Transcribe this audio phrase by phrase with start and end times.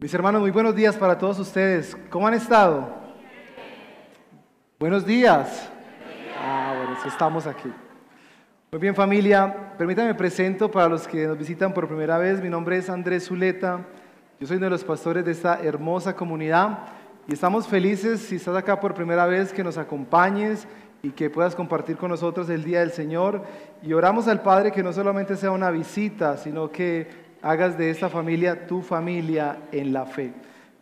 [0.00, 1.96] Mis hermanos, muy buenos días para todos ustedes.
[2.08, 2.88] ¿Cómo han estado?
[4.78, 5.72] Buenos días.
[6.40, 7.68] Ah, bueno, estamos aquí.
[8.70, 12.40] Muy bien familia, permítanme presento para los que nos visitan por primera vez.
[12.40, 13.80] Mi nombre es Andrés Zuleta.
[14.38, 16.78] Yo soy uno de los pastores de esta hermosa comunidad
[17.26, 20.68] y estamos felices si estás acá por primera vez que nos acompañes
[21.02, 23.42] y que puedas compartir con nosotros el día del Señor.
[23.82, 28.08] Y oramos al Padre que no solamente sea una visita, sino que hagas de esta
[28.08, 30.32] familia tu familia en la fe.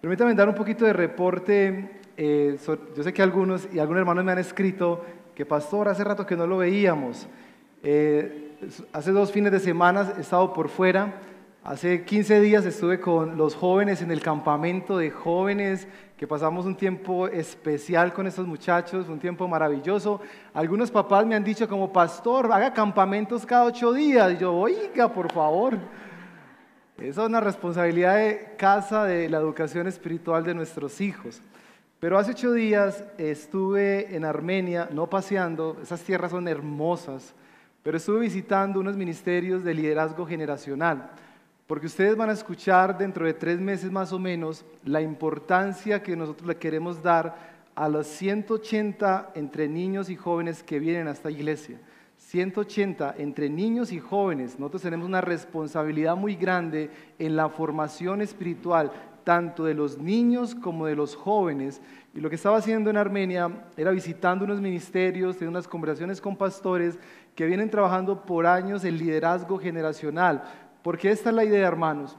[0.00, 1.90] Permítame dar un poquito de reporte.
[2.16, 2.58] Eh,
[2.96, 6.36] yo sé que algunos y algunos hermanos me han escrito que, pastor, hace rato que
[6.36, 7.28] no lo veíamos.
[7.82, 8.56] Eh,
[8.92, 11.14] hace dos fines de semana he estado por fuera.
[11.62, 16.76] Hace 15 días estuve con los jóvenes en el campamento de jóvenes, que pasamos un
[16.76, 20.20] tiempo especial con estos muchachos, un tiempo maravilloso.
[20.54, 24.34] Algunos papás me han dicho como pastor, haga campamentos cada ocho días.
[24.34, 25.76] Y yo, oiga, por favor.
[26.98, 31.42] Esa es una responsabilidad de casa de la educación espiritual de nuestros hijos.
[32.00, 37.34] Pero hace ocho días estuve en Armenia, no paseando, esas tierras son hermosas,
[37.82, 41.10] pero estuve visitando unos ministerios de liderazgo generacional,
[41.66, 46.16] porque ustedes van a escuchar dentro de tres meses más o menos la importancia que
[46.16, 47.36] nosotros le queremos dar
[47.74, 51.78] a los 180 entre niños y jóvenes que vienen a esta iglesia.
[52.26, 58.90] 180 entre niños y jóvenes, nosotros tenemos una responsabilidad muy grande en la formación espiritual,
[59.22, 61.80] tanto de los niños como de los jóvenes.
[62.14, 66.34] Y lo que estaba haciendo en Armenia era visitando unos ministerios, teniendo unas conversaciones con
[66.34, 66.98] pastores
[67.36, 70.42] que vienen trabajando por años el liderazgo generacional.
[70.82, 72.16] Porque esta es la idea, hermanos.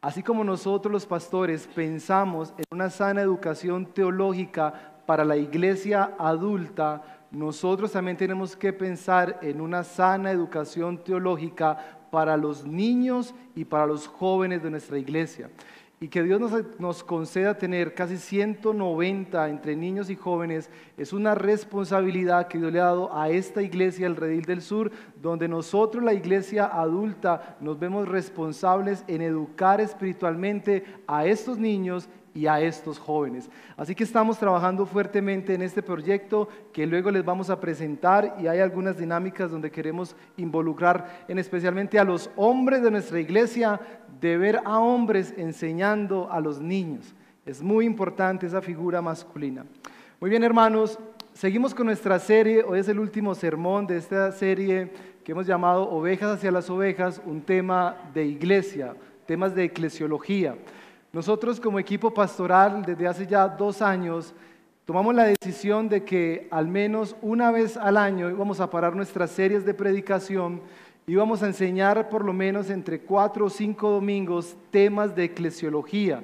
[0.00, 7.02] Así como nosotros los pastores pensamos en una sana educación teológica para la iglesia adulta,
[7.30, 13.86] nosotros también tenemos que pensar en una sana educación teológica para los niños y para
[13.86, 15.50] los jóvenes de nuestra iglesia.
[15.98, 16.40] Y que Dios
[16.78, 20.68] nos, conceda tener casi 190 entre niños y jóvenes
[20.98, 24.92] es una responsabilidad que Dios le ha dado a esta iglesia, el Redil del Sur,
[25.22, 32.46] donde nosotros, la iglesia adulta, nos vemos responsables en educar espiritualmente a estos niños y
[32.46, 33.48] a estos jóvenes.
[33.78, 38.46] Así que estamos trabajando fuertemente en este proyecto que luego les vamos a presentar y
[38.46, 43.80] hay algunas dinámicas donde queremos involucrar en especialmente a los hombres de nuestra iglesia
[44.20, 47.14] de ver a hombres enseñando a los niños.
[47.46, 49.64] Es muy importante esa figura masculina.
[50.20, 50.98] Muy bien, hermanos,
[51.32, 52.62] seguimos con nuestra serie.
[52.62, 54.92] Hoy es el último sermón de esta serie
[55.24, 58.94] que hemos llamado Ovejas hacia las ovejas, un tema de iglesia,
[59.26, 60.56] temas de eclesiología.
[61.16, 64.34] Nosotros como equipo pastoral desde hace ya dos años
[64.84, 69.30] tomamos la decisión de que al menos una vez al año íbamos a parar nuestras
[69.30, 70.60] series de predicación
[71.06, 76.22] íbamos a enseñar por lo menos entre cuatro o cinco domingos temas de eclesiología,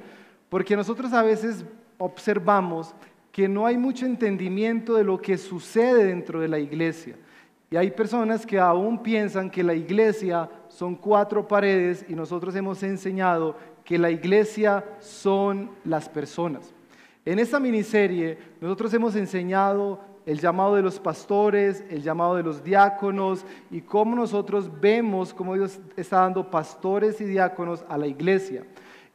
[0.50, 1.64] porque nosotros a veces
[1.96, 2.94] observamos
[3.32, 7.16] que no hay mucho entendimiento de lo que sucede dentro de la iglesia.
[7.70, 12.82] Y hay personas que aún piensan que la iglesia son cuatro paredes y nosotros hemos
[12.82, 16.72] enseñado que la iglesia son las personas.
[17.24, 22.62] En esta miniserie nosotros hemos enseñado el llamado de los pastores, el llamado de los
[22.62, 28.64] diáconos y cómo nosotros vemos cómo Dios está dando pastores y diáconos a la iglesia.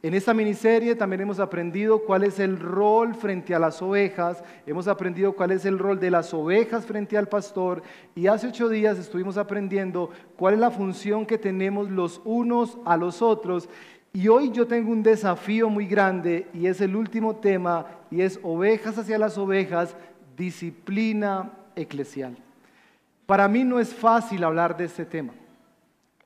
[0.00, 4.86] En esta miniserie también hemos aprendido cuál es el rol frente a las ovejas, hemos
[4.86, 7.82] aprendido cuál es el rol de las ovejas frente al pastor
[8.14, 12.96] y hace ocho días estuvimos aprendiendo cuál es la función que tenemos los unos a
[12.96, 13.68] los otros
[14.18, 18.40] y hoy yo tengo un desafío muy grande y es el último tema y es
[18.42, 19.94] ovejas hacia las ovejas,
[20.36, 22.36] disciplina eclesial.
[23.26, 25.34] Para mí no es fácil hablar de este tema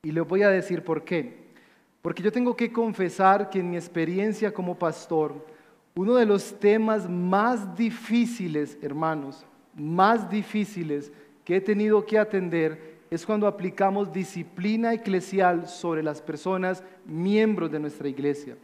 [0.01, 1.53] y les voy a decir por qué.
[2.01, 5.45] Porque yo tengo que confesar que en mi experiencia como pastor,
[5.93, 9.45] uno de los temas más difíciles, hermanos,
[9.75, 11.11] más difíciles
[11.45, 17.79] que he tenido que atender es cuando aplicamos disciplina eclesial sobre las personas miembros de
[17.79, 18.57] nuestra iglesia.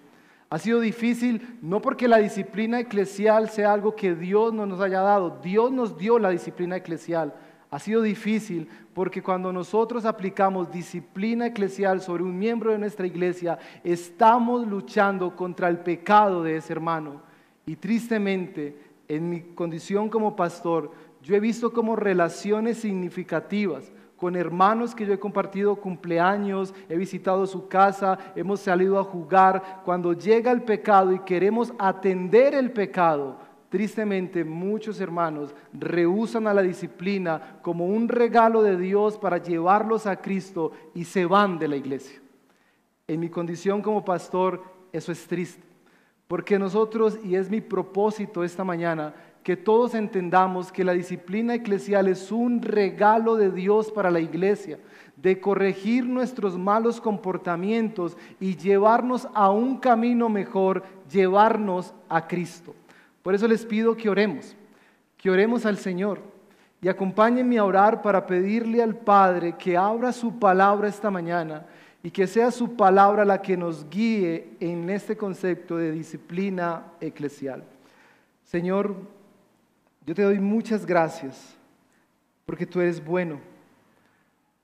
[0.50, 5.02] Ha sido difícil no porque la disciplina eclesial sea algo que Dios no nos haya
[5.02, 7.36] dado, Dios nos dio la disciplina eclesial.
[7.70, 13.60] Ha sido difícil porque cuando nosotros aplicamos disciplina eclesial sobre un miembro de nuestra iglesia,
[13.84, 17.22] estamos luchando contra el pecado de ese hermano.
[17.68, 18.76] Y tristemente,
[19.08, 20.92] en mi condición como pastor,
[21.22, 27.48] yo he visto como relaciones significativas con hermanos que yo he compartido cumpleaños, he visitado
[27.48, 29.82] su casa, hemos salido a jugar.
[29.86, 33.38] Cuando llega el pecado y queremos atender el pecado,
[33.70, 40.18] tristemente muchos hermanos rehusan a la disciplina como un regalo de Dios para llevarlos a
[40.18, 42.20] Cristo y se van de la iglesia.
[43.08, 44.62] En mi condición como pastor,
[44.92, 45.64] eso es triste.
[46.28, 52.08] porque nosotros, y es mi propósito esta mañana, que todos entendamos que la disciplina eclesial
[52.08, 54.80] es un regalo de Dios para la iglesia,
[55.16, 62.76] de corregir nuestros malos comportamientos y llevarnos a un camino mejor, llevarnos a Cristo.
[63.22, 64.56] Por eso les pido que oremos,
[65.18, 66.22] que oremos al Señor
[66.82, 71.66] y acompáñenme a orar para pedirle al Padre que abra su palabra esta mañana
[72.02, 77.64] y que sea su palabra la que nos guíe en este concepto de disciplina eclesial.
[78.44, 78.96] Señor,
[80.10, 81.56] yo te doy muchas gracias
[82.48, 83.40] porque tú eres bueno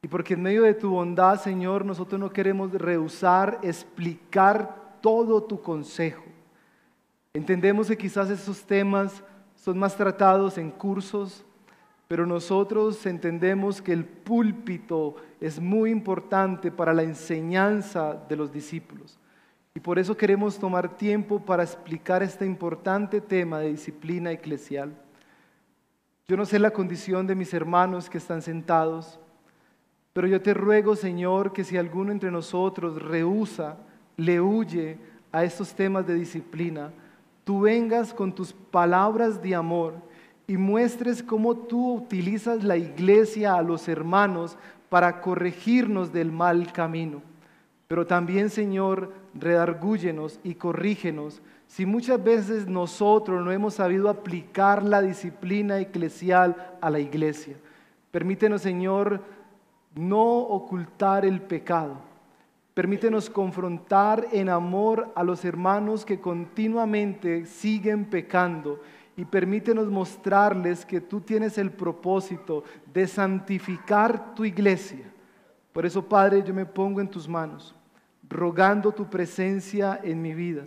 [0.01, 5.61] y porque en medio de tu bondad, Señor, nosotros no queremos rehusar explicar todo tu
[5.61, 6.23] consejo.
[7.31, 9.21] Entendemos que quizás esos temas
[9.55, 11.45] son más tratados en cursos,
[12.07, 19.19] pero nosotros entendemos que el púlpito es muy importante para la enseñanza de los discípulos.
[19.75, 25.04] Y por eso queremos tomar tiempo para explicar este importante tema de disciplina eclesial.
[26.27, 29.19] Yo no sé la condición de mis hermanos que están sentados,
[30.11, 33.77] pero yo te ruego, Señor, que si alguno entre nosotros rehúsa,
[34.17, 34.97] le huye
[35.31, 36.91] a estos temas de disciplina,
[37.43, 39.93] tú vengas con tus palabras de amor
[40.47, 44.57] y muestres cómo tú utilizas la iglesia a los hermanos
[44.89, 47.21] para corregirnos del mal camino.
[47.87, 51.43] Pero también, Señor, redargúyenos y corrígenos
[51.75, 57.57] si muchas veces nosotros no hemos sabido aplicar la disciplina eclesial a la iglesia.
[58.11, 59.21] Permítenos, Señor,
[59.93, 61.97] no ocultar el pecado.
[62.73, 68.79] Permítenos confrontar en amor a los hermanos que continuamente siguen pecando
[69.17, 72.63] y permítenos mostrarles que tú tienes el propósito
[72.93, 75.11] de santificar tu iglesia.
[75.73, 77.75] Por eso, Padre, yo me pongo en tus manos,
[78.29, 80.63] rogando tu presencia en mi vida.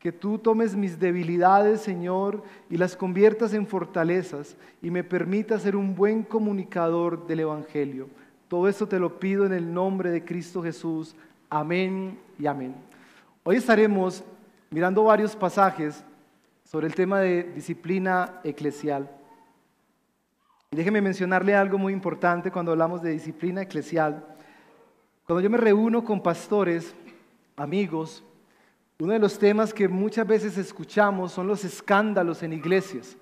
[0.00, 5.76] Que tú tomes mis debilidades, Señor, y las conviertas en fortalezas y me permitas ser
[5.76, 8.08] un buen comunicador del Evangelio.
[8.48, 11.14] Todo esto te lo pido en el nombre de Cristo Jesús.
[11.48, 12.74] Amén y amén.
[13.44, 14.24] Hoy estaremos
[14.70, 16.02] mirando varios pasajes
[16.64, 19.10] sobre el tema de disciplina eclesial.
[20.70, 24.24] déjeme mencionarle algo muy importante cuando hablamos de disciplina eclesial.
[25.26, 26.94] Cuando yo me reúno con pastores,
[27.56, 28.24] amigos,
[29.00, 33.16] uno de los temas que muchas veces escuchamos son los escándalos en iglesias,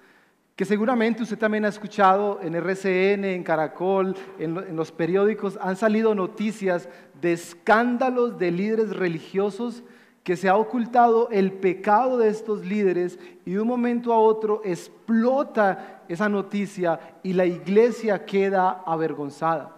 [0.57, 6.17] que seguramente usted también ha escuchado en RCN, en Caracol, en, los periódicos, han salido
[6.17, 6.89] noticias
[7.21, 9.85] de escándalos de líderes religiosos
[10.25, 13.17] que se ha ocultado el pecado de estos líderes
[13.47, 19.78] y de un momento a otro explota esa noticia y la iglesia queda avergonzada.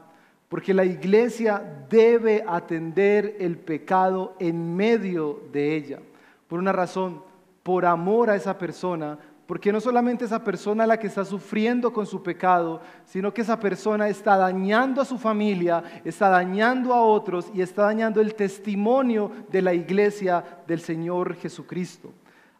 [0.51, 6.01] Porque la iglesia debe atender el pecado en medio de ella.
[6.49, 7.23] Por una razón,
[7.63, 9.17] por amor a esa persona,
[9.47, 13.61] porque no solamente esa persona la que está sufriendo con su pecado, sino que esa
[13.61, 19.31] persona está dañando a su familia, está dañando a otros y está dañando el testimonio
[19.53, 22.13] de la iglesia del Señor Jesucristo.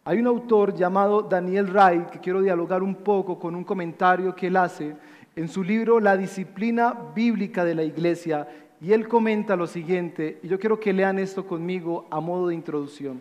[0.05, 4.47] Hay un autor llamado Daniel Wright que quiero dialogar un poco con un comentario que
[4.47, 4.95] él hace
[5.35, 8.47] en su libro La disciplina bíblica de la iglesia
[8.81, 12.55] y él comenta lo siguiente, y yo quiero que lean esto conmigo a modo de
[12.55, 13.19] introducción.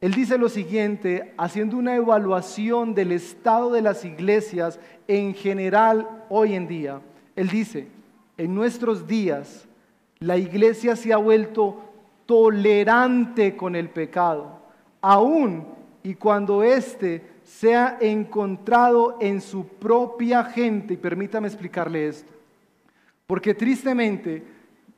[0.00, 6.54] Él dice lo siguiente, haciendo una evaluación del estado de las iglesias en general hoy
[6.54, 7.00] en día.
[7.36, 7.88] Él dice,
[8.38, 9.66] en nuestros días
[10.20, 11.82] la iglesia se ha vuelto
[12.24, 14.60] tolerante con el pecado,
[15.00, 15.66] aún
[16.08, 20.94] y cuando éste sea encontrado en su propia gente.
[20.94, 22.32] Y permítame explicarle esto.
[23.26, 24.42] Porque tristemente,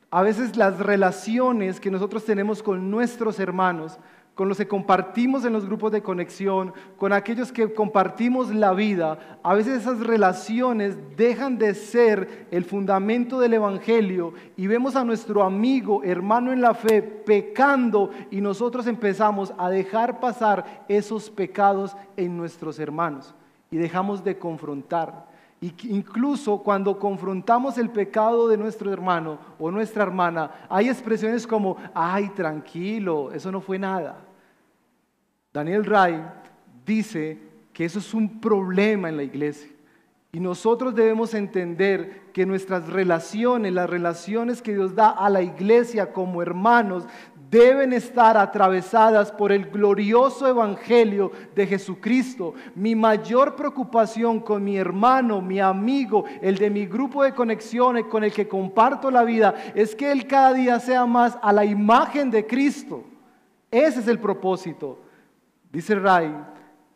[0.09, 3.99] a veces las relaciones que nosotros tenemos con nuestros hermanos
[4.35, 9.39] con los que compartimos en los grupos de conexión, con aquellos que compartimos la vida,
[9.43, 15.43] a veces esas relaciones dejan de ser el fundamento del Evangelio y vemos a nuestro
[15.43, 22.37] amigo, hermano en la fe, pecando y nosotros empezamos a dejar pasar esos pecados en
[22.37, 23.35] nuestros hermanos
[23.69, 25.30] y dejamos de confrontar.
[25.63, 31.77] Y incluso cuando confrontamos el pecado de nuestro hermano o nuestra hermana, hay expresiones como,
[31.93, 34.17] ay, tranquilo, eso no fue nada.
[35.53, 36.25] Daniel Ray
[36.83, 37.37] dice
[37.71, 39.69] que eso es un problema en la iglesia.
[40.33, 46.13] Y nosotros debemos entender que nuestras relaciones, las relaciones que Dios da a la iglesia
[46.13, 47.05] como hermanos,
[47.51, 52.53] deben estar atravesadas por el glorioso evangelio de Jesucristo.
[52.75, 58.23] Mi mayor preocupación con mi hermano, mi amigo, el de mi grupo de conexiones con
[58.23, 62.31] el que comparto la vida, es que él cada día sea más a la imagen
[62.31, 63.03] de Cristo.
[63.69, 64.99] Ese es el propósito.
[65.73, 66.33] Dice Ray,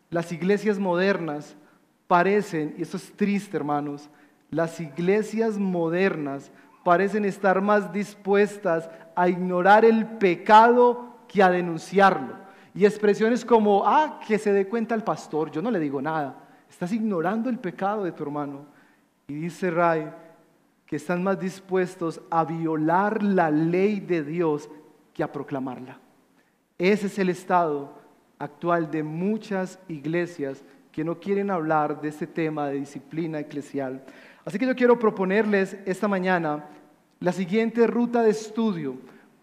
[0.10, 1.58] las iglesias modernas
[2.08, 4.10] parecen, y esto es triste hermanos,
[4.50, 6.50] las iglesias modernas
[6.86, 12.36] parecen estar más dispuestas a ignorar el pecado que a denunciarlo.
[12.74, 16.36] Y expresiones como, ah, que se dé cuenta el pastor, yo no le digo nada.
[16.70, 18.66] Estás ignorando el pecado de tu hermano.
[19.28, 20.10] Y dice Ray
[20.86, 24.70] que están más dispuestos a violar la ley de Dios
[25.14, 26.00] que a proclamarla.
[26.78, 27.94] Ese es el estado
[28.38, 34.04] actual de muchas iglesias que no quieren hablar de este tema de disciplina eclesial.
[34.44, 36.66] Así que yo quiero proponerles esta mañana
[37.26, 38.98] la siguiente ruta de estudio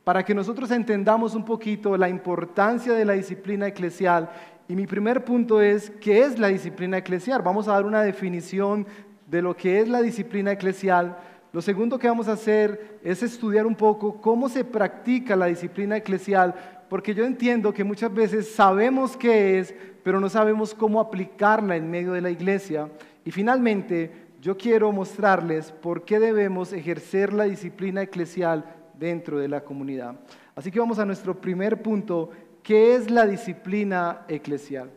[0.04, 4.30] para que nosotros entendamos un poquito la importancia de la disciplina eclesial.
[4.68, 7.42] Y mi primer punto es, ¿qué es la disciplina eclesial?
[7.42, 8.86] Vamos a dar una definición
[9.26, 11.18] de lo que es la disciplina eclesial.
[11.52, 15.96] Lo segundo que vamos a hacer es estudiar un poco cómo se practica la disciplina
[15.96, 16.54] eclesial,
[16.88, 19.74] porque yo entiendo que muchas veces sabemos qué es,
[20.04, 22.88] pero no sabemos cómo aplicarla en medio de la iglesia.
[23.24, 28.64] Y finalmente, yo quiero mostrarles por qué debemos ejercer la disciplina eclesial
[28.98, 30.16] dentro de la comunidad.
[30.56, 32.30] Así que vamos a nuestro primer punto,
[32.60, 34.90] ¿qué es la disciplina eclesial?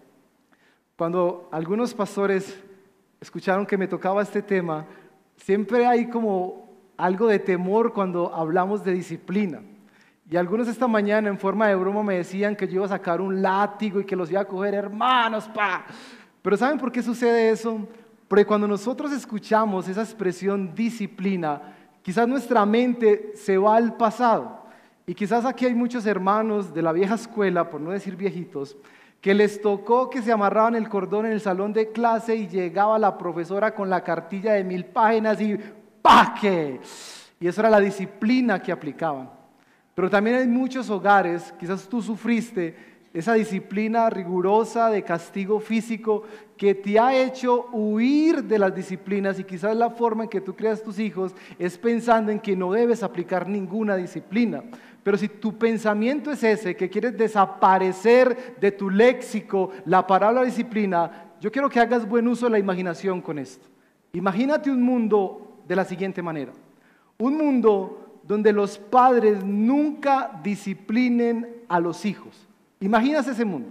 [0.98, 2.60] Cuando algunos pastores
[3.22, 4.88] escucharon que me tocaba este tema,
[5.38, 9.62] siempre hay como algo de temor cuando hablamos de disciplina.
[10.28, 13.22] Y algunos esta mañana en forma de broma me decían que yo iba a sacar
[13.22, 15.86] un látigo y que los iba a coger hermanos, pa.
[16.42, 17.88] Pero ¿saben por qué sucede eso?
[18.28, 21.62] Porque cuando nosotros escuchamos esa expresión disciplina,
[22.02, 24.66] quizás nuestra mente se va al pasado.
[25.06, 28.76] Y quizás aquí hay muchos hermanos de la vieja escuela, por no decir viejitos,
[29.22, 32.98] que les tocó que se amarraban el cordón en el salón de clase y llegaba
[32.98, 35.60] la profesora con la cartilla de mil páginas y
[36.02, 36.80] ¡paque!
[37.40, 39.30] Y eso era la disciplina que aplicaban.
[39.94, 46.24] Pero también hay muchos hogares, quizás tú sufriste esa disciplina rigurosa de castigo físico
[46.58, 50.54] que te ha hecho huir de las disciplinas y quizás la forma en que tú
[50.54, 54.66] creas tus hijos es pensando en que no debes aplicar ninguna disciplina.
[55.02, 61.32] Pero si tu pensamiento es ese, que quieres desaparecer de tu léxico la palabra disciplina,
[61.40, 63.66] yo quiero que hagas buen uso de la imaginación con esto.
[64.12, 66.52] Imagínate un mundo de la siguiente manera.
[67.18, 72.45] Un mundo donde los padres nunca disciplinen a los hijos.
[72.80, 73.70] Imaginas ese mundo.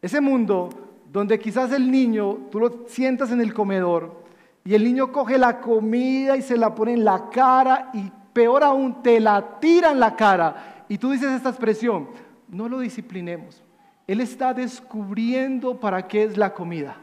[0.00, 0.70] Ese mundo
[1.12, 4.22] donde quizás el niño, tú lo sientas en el comedor
[4.64, 8.62] y el niño coge la comida y se la pone en la cara y peor
[8.62, 10.84] aún, te la tira en la cara.
[10.88, 12.08] Y tú dices esta expresión,
[12.48, 13.62] no lo disciplinemos.
[14.06, 16.96] Él está descubriendo para qué es la comida.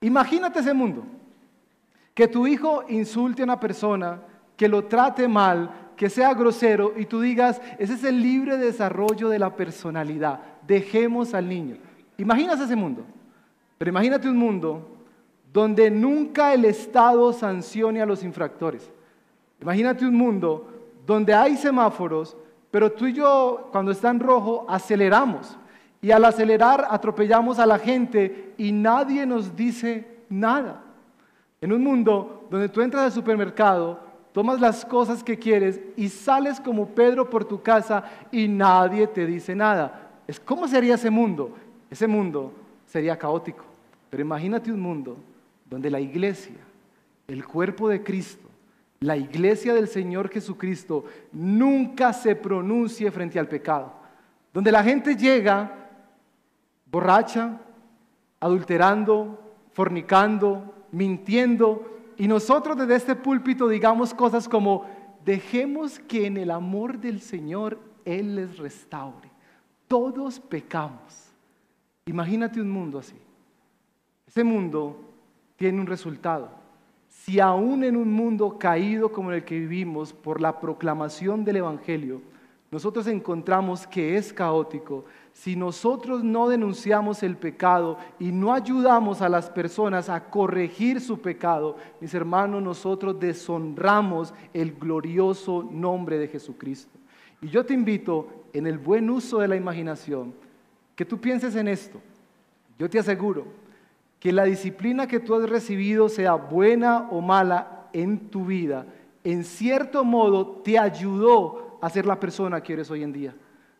[0.00, 1.04] Imagínate ese mundo.
[2.14, 4.20] Que tu hijo insulte a una persona,
[4.56, 9.28] que lo trate mal, que sea grosero y tú digas, ese es el libre desarrollo
[9.28, 11.76] de la personalidad, dejemos al niño.
[12.18, 13.04] Imaginas ese mundo,
[13.78, 14.88] pero imagínate un mundo
[15.52, 18.90] donde nunca el Estado sancione a los infractores.
[19.60, 20.68] Imagínate un mundo
[21.06, 22.36] donde hay semáforos,
[22.70, 25.56] pero tú y yo cuando está en rojo aceleramos
[26.02, 30.82] y al acelerar atropellamos a la gente y nadie nos dice nada.
[31.60, 34.00] En un mundo donde tú entras al supermercado
[34.34, 39.24] tomas las cosas que quieres y sales como Pedro por tu casa y nadie te
[39.24, 40.10] dice nada.
[40.44, 41.54] ¿Cómo sería ese mundo?
[41.88, 42.52] Ese mundo
[42.84, 43.64] sería caótico.
[44.10, 45.16] Pero imagínate un mundo
[45.70, 46.56] donde la iglesia,
[47.28, 48.48] el cuerpo de Cristo,
[48.98, 53.92] la iglesia del Señor Jesucristo nunca se pronuncie frente al pecado.
[54.52, 55.70] Donde la gente llega
[56.90, 57.60] borracha,
[58.40, 59.38] adulterando,
[59.72, 64.84] fornicando, mintiendo, y nosotros desde este púlpito digamos cosas como,
[65.24, 69.30] dejemos que en el amor del Señor Él les restaure.
[69.88, 71.32] Todos pecamos.
[72.06, 73.16] Imagínate un mundo así.
[74.26, 75.00] Ese mundo
[75.56, 76.50] tiene un resultado.
[77.08, 82.20] Si aún en un mundo caído como el que vivimos por la proclamación del Evangelio,
[82.74, 89.28] nosotros encontramos que es caótico, si nosotros no denunciamos el pecado y no ayudamos a
[89.28, 96.98] las personas a corregir su pecado, mis hermanos, nosotros deshonramos el glorioso nombre de Jesucristo.
[97.40, 100.34] Y yo te invito, en el buen uso de la imaginación,
[100.96, 102.00] que tú pienses en esto.
[102.76, 103.46] Yo te aseguro
[104.18, 108.84] que la disciplina que tú has recibido, sea buena o mala en tu vida,
[109.22, 113.34] en cierto modo te ayudó a ser la persona que eres hoy en día.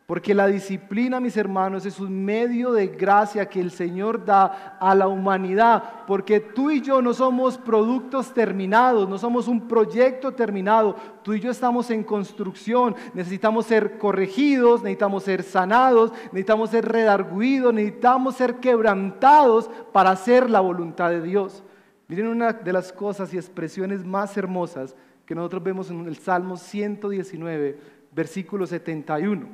[0.06, 4.94] Porque la disciplina, mis hermanos, es un medio de gracia que el Señor da a
[4.94, 6.04] la humanidad.
[6.06, 10.94] Porque tú y yo no somos productos terminados, no somos un proyecto terminado.
[11.22, 12.94] Tú y yo estamos en construcción.
[13.14, 20.60] Necesitamos ser corregidos, necesitamos ser sanados, necesitamos ser redarguidos, necesitamos ser quebrantados para hacer la
[20.60, 21.64] voluntad de Dios.
[22.08, 24.94] Miren una de las cosas y expresiones más hermosas
[25.26, 27.78] que nosotros vemos en el Salmo 119,
[28.14, 29.46] versículo 71.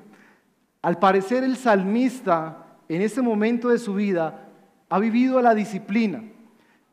[0.82, 4.48] Al parecer el salmista en ese momento de su vida
[4.88, 6.22] ha vivido la disciplina.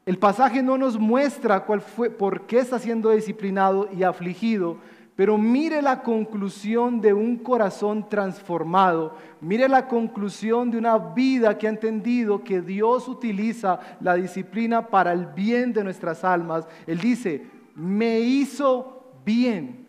[0.06, 4.78] El pasaje no nos muestra cuál fue, por qué está siendo disciplinado y afligido,
[5.16, 11.66] pero mire la conclusión de un corazón transformado, mire la conclusión de una vida que
[11.66, 16.68] ha entendido que Dios utiliza la disciplina para el bien de nuestras almas.
[16.86, 19.87] Él dice, me hizo bien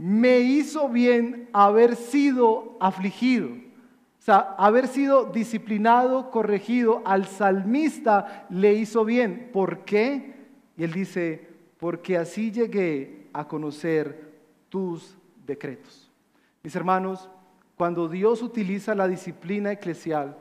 [0.00, 3.48] me hizo bien haber sido afligido.
[3.48, 9.50] O sea, haber sido disciplinado, corregido, al salmista le hizo bien.
[9.52, 10.36] ¿Por qué?
[10.78, 14.32] Y él dice, porque así llegué a conocer
[14.70, 16.10] tus decretos.
[16.62, 17.28] Mis hermanos,
[17.76, 20.38] cuando Dios utiliza la disciplina eclesial,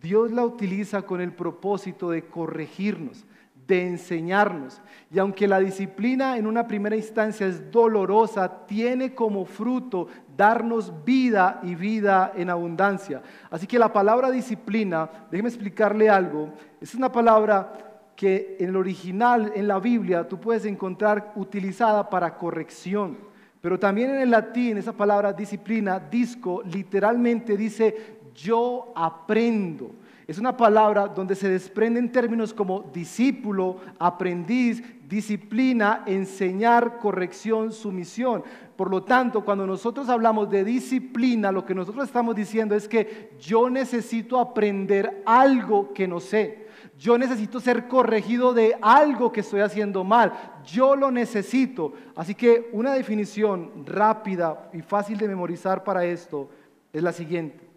[0.00, 3.26] Dios la utiliza con el propósito de corregirnos,
[3.72, 4.82] de enseñarnos.
[5.10, 11.60] Y aunque la disciplina en una primera instancia es dolorosa, tiene como fruto darnos vida
[11.62, 13.22] y vida en abundancia.
[13.50, 16.50] Así que la palabra disciplina, déjeme explicarle algo,
[16.80, 22.36] es una palabra que en el original, en la Biblia, tú puedes encontrar utilizada para
[22.36, 23.16] corrección.
[23.62, 29.92] Pero también en el latín, esa palabra disciplina, disco, literalmente dice yo aprendo.
[30.26, 38.44] Es una palabra donde se desprenden términos como discípulo, aprendiz, disciplina, enseñar, corrección, sumisión.
[38.76, 43.32] Por lo tanto, cuando nosotros hablamos de disciplina, lo que nosotros estamos diciendo es que
[43.38, 46.66] yo necesito aprender algo que no sé.
[46.98, 50.32] Yo necesito ser corregido de algo que estoy haciendo mal.
[50.64, 51.92] Yo lo necesito.
[52.14, 56.48] Así que una definición rápida y fácil de memorizar para esto
[56.92, 57.71] es la siguiente.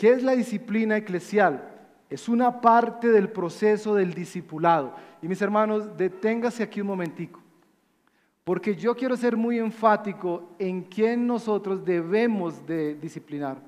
[0.00, 1.62] ¿Qué es la disciplina eclesial?
[2.08, 4.94] Es una parte del proceso del discipulado.
[5.20, 7.38] Y mis hermanos, deténgase aquí un momentico,
[8.42, 13.58] porque yo quiero ser muy enfático en quién nosotros debemos de disciplinar,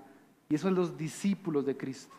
[0.49, 2.15] y eso son los discípulos de Cristo.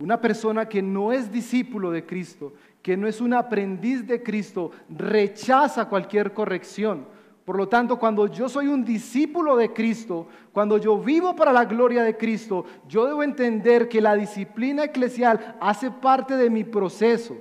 [0.00, 4.72] Una persona que no es discípulo de Cristo, que no es un aprendiz de Cristo,
[4.88, 7.06] rechaza cualquier corrección,
[7.44, 11.66] por lo tanto, cuando yo soy un discípulo de Cristo, cuando yo vivo para la
[11.66, 17.36] gloria de Cristo, yo debo entender que la disciplina eclesial hace parte de mi proceso.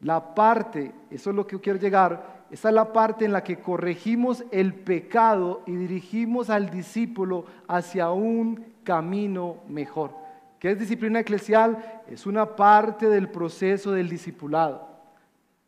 [0.00, 4.44] La parte, eso es lo que quiero llegar, es la parte en la que corregimos
[4.50, 10.12] el pecado y dirigimos al discípulo hacia un camino mejor.
[10.58, 12.02] ¿Qué es disciplina eclesial?
[12.06, 14.88] Es una parte del proceso del discipulado.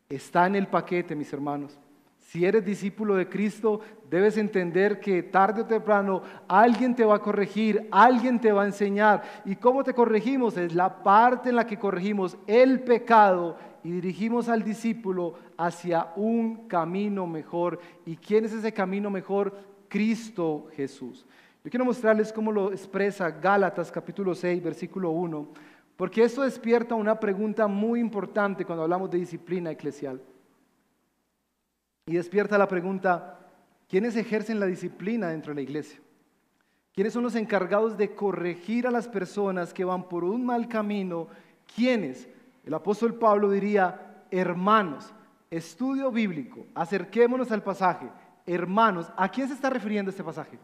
[0.09, 1.79] Está en el paquete, mis hermanos.
[2.31, 7.21] Si eres discípulo de Cristo, debes entender que tarde o temprano alguien te va a
[7.21, 9.25] corregir, alguien te va a enseñar.
[9.45, 10.57] ¿Y cómo te corregimos?
[10.57, 16.69] Es la parte en la que corregimos el pecado y dirigimos al discípulo hacia un
[16.69, 17.81] camino mejor.
[18.07, 19.53] ¿Y quién es ese camino mejor?
[19.89, 21.27] Cristo Jesús.
[21.65, 25.49] Yo quiero mostrarles cómo lo expresa Gálatas capítulo 6, versículo 1,
[25.97, 30.21] porque esto despierta una pregunta muy importante cuando hablamos de disciplina eclesial.
[32.11, 33.39] Y despierta la pregunta,
[33.89, 36.01] ¿quiénes ejercen la disciplina dentro de la iglesia?
[36.93, 41.29] ¿Quiénes son los encargados de corregir a las personas que van por un mal camino?
[41.73, 42.29] ¿Quiénes?
[42.65, 45.15] El apóstol Pablo diría, hermanos,
[45.53, 48.09] estudio bíblico, acerquémonos al pasaje.
[48.45, 50.59] Hermanos, ¿a quién se está refiriendo este pasaje?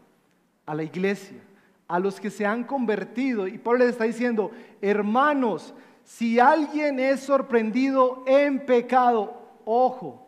[0.65, 1.39] A la iglesia,
[1.87, 3.47] a los que se han convertido.
[3.47, 10.26] Y Pablo les está diciendo, hermanos, si alguien es sorprendido en pecado, ojo,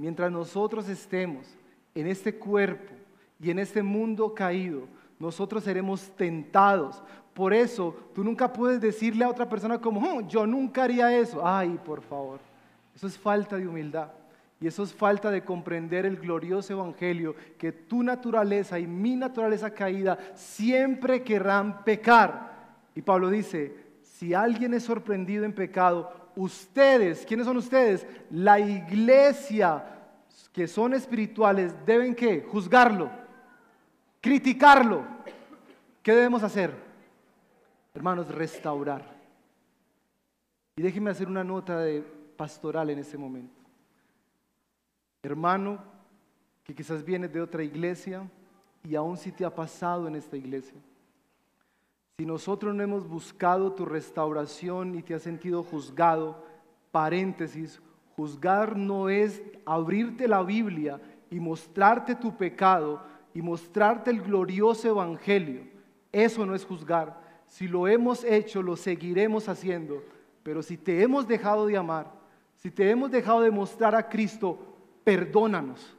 [0.00, 1.46] Mientras nosotros estemos
[1.94, 2.90] en este cuerpo
[3.38, 7.02] y en este mundo caído, nosotros seremos tentados.
[7.34, 11.46] Por eso tú nunca puedes decirle a otra persona como, oh, yo nunca haría eso.
[11.46, 12.40] Ay, por favor.
[12.94, 14.08] Eso es falta de humildad.
[14.58, 19.70] Y eso es falta de comprender el glorioso evangelio, que tu naturaleza y mi naturaleza
[19.74, 22.78] caída siempre querrán pecar.
[22.94, 28.06] Y Pablo dice, si alguien es sorprendido en pecado, ustedes, ¿quiénes son ustedes?
[28.30, 29.84] La iglesia
[30.52, 33.10] que son espirituales deben que juzgarlo,
[34.20, 35.04] criticarlo.
[36.02, 36.74] ¿Qué debemos hacer?
[37.94, 39.04] Hermanos, restaurar.
[40.76, 42.00] Y déjenme hacer una nota de
[42.36, 43.60] pastoral en este momento.
[45.22, 45.78] Hermano,
[46.64, 48.26] que quizás viene de otra iglesia
[48.82, 50.80] y aún si te ha pasado en esta iglesia,
[52.20, 56.44] si nosotros no hemos buscado tu restauración y te has sentido juzgado,
[56.90, 57.80] paréntesis,
[58.14, 63.00] juzgar no es abrirte la Biblia y mostrarte tu pecado
[63.32, 65.62] y mostrarte el glorioso evangelio.
[66.12, 67.18] Eso no es juzgar.
[67.46, 70.04] Si lo hemos hecho, lo seguiremos haciendo.
[70.42, 72.12] Pero si te hemos dejado de amar,
[72.56, 74.58] si te hemos dejado de mostrar a Cristo,
[75.04, 75.96] perdónanos,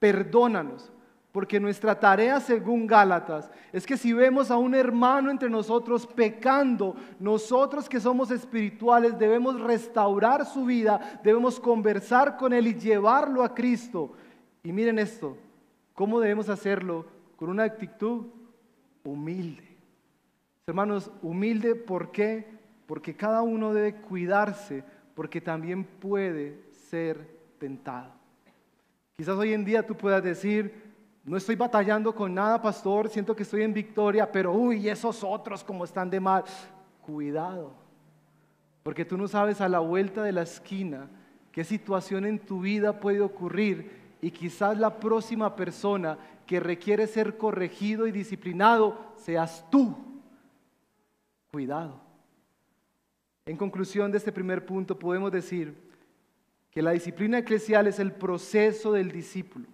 [0.00, 0.90] perdónanos.
[1.32, 6.94] Porque nuestra tarea, según Gálatas, es que si vemos a un hermano entre nosotros pecando,
[7.18, 13.54] nosotros que somos espirituales debemos restaurar su vida, debemos conversar con él y llevarlo a
[13.54, 14.12] Cristo.
[14.62, 15.38] Y miren esto,
[15.94, 17.06] ¿cómo debemos hacerlo?
[17.36, 18.26] Con una actitud
[19.02, 19.74] humilde.
[20.66, 22.46] Hermanos, humilde, ¿por qué?
[22.86, 27.26] Porque cada uno debe cuidarse, porque también puede ser
[27.58, 28.12] tentado.
[29.16, 30.81] Quizás hoy en día tú puedas decir,
[31.24, 35.62] no estoy batallando con nada, pastor, siento que estoy en victoria, pero uy, esos otros
[35.62, 36.44] como están de mal.
[37.00, 37.72] Cuidado,
[38.82, 41.08] porque tú no sabes a la vuelta de la esquina
[41.52, 47.36] qué situación en tu vida puede ocurrir y quizás la próxima persona que requiere ser
[47.36, 49.96] corregido y disciplinado seas tú.
[51.52, 52.00] Cuidado.
[53.46, 55.76] En conclusión de este primer punto podemos decir
[56.70, 59.66] que la disciplina eclesial es el proceso del discípulo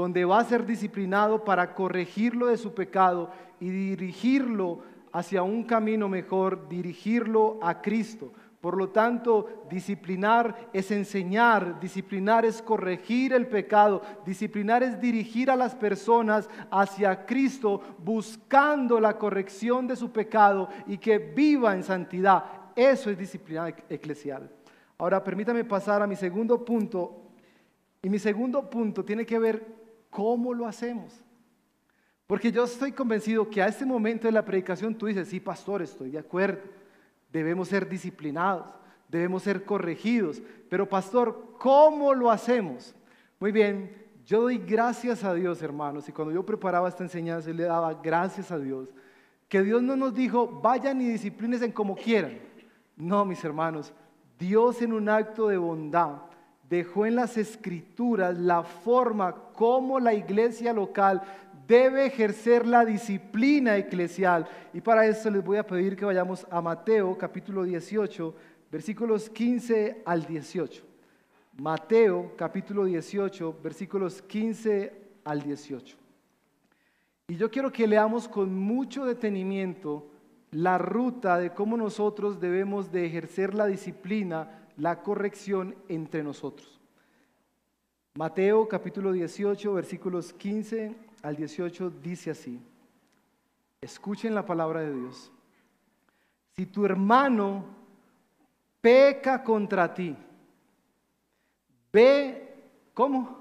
[0.00, 4.80] donde va a ser disciplinado para corregirlo de su pecado y dirigirlo
[5.12, 8.32] hacia un camino mejor, dirigirlo a Cristo.
[8.60, 15.56] Por lo tanto, disciplinar es enseñar, disciplinar es corregir el pecado, disciplinar es dirigir a
[15.56, 22.44] las personas hacia Cristo buscando la corrección de su pecado y que viva en santidad.
[22.76, 24.50] Eso es disciplina eclesial.
[24.98, 27.16] Ahora, permítame pasar a mi segundo punto.
[28.02, 29.79] Y mi segundo punto tiene que ver
[30.10, 31.22] ¿Cómo lo hacemos?
[32.26, 35.82] Porque yo estoy convencido que a este momento de la predicación tú dices, sí, pastor,
[35.82, 36.60] estoy de acuerdo,
[37.32, 38.66] debemos ser disciplinados,
[39.08, 42.94] debemos ser corregidos, pero pastor, ¿cómo lo hacemos?
[43.40, 47.54] Muy bien, yo doy gracias a Dios, hermanos, y cuando yo preparaba esta enseñanza, yo
[47.54, 48.94] le daba gracias a Dios,
[49.48, 52.38] que Dios no nos dijo, vayan y disciplínense como quieran.
[52.96, 53.92] No, mis hermanos,
[54.38, 56.29] Dios en un acto de bondad
[56.70, 61.20] dejó en las escrituras la forma como la iglesia local
[61.66, 64.46] debe ejercer la disciplina eclesial.
[64.72, 68.34] Y para eso les voy a pedir que vayamos a Mateo capítulo 18,
[68.70, 70.84] versículos 15 al 18.
[71.58, 74.92] Mateo capítulo 18, versículos 15
[75.24, 75.96] al 18.
[77.28, 80.06] Y yo quiero que leamos con mucho detenimiento
[80.52, 86.80] la ruta de cómo nosotros debemos de ejercer la disciplina la corrección entre nosotros.
[88.14, 92.60] Mateo capítulo 18, versículos 15 al 18 dice así.
[93.80, 95.30] Escuchen la palabra de Dios.
[96.56, 97.64] Si tu hermano
[98.80, 100.16] peca contra ti,
[101.92, 102.54] ve,
[102.92, 103.38] ¿cómo?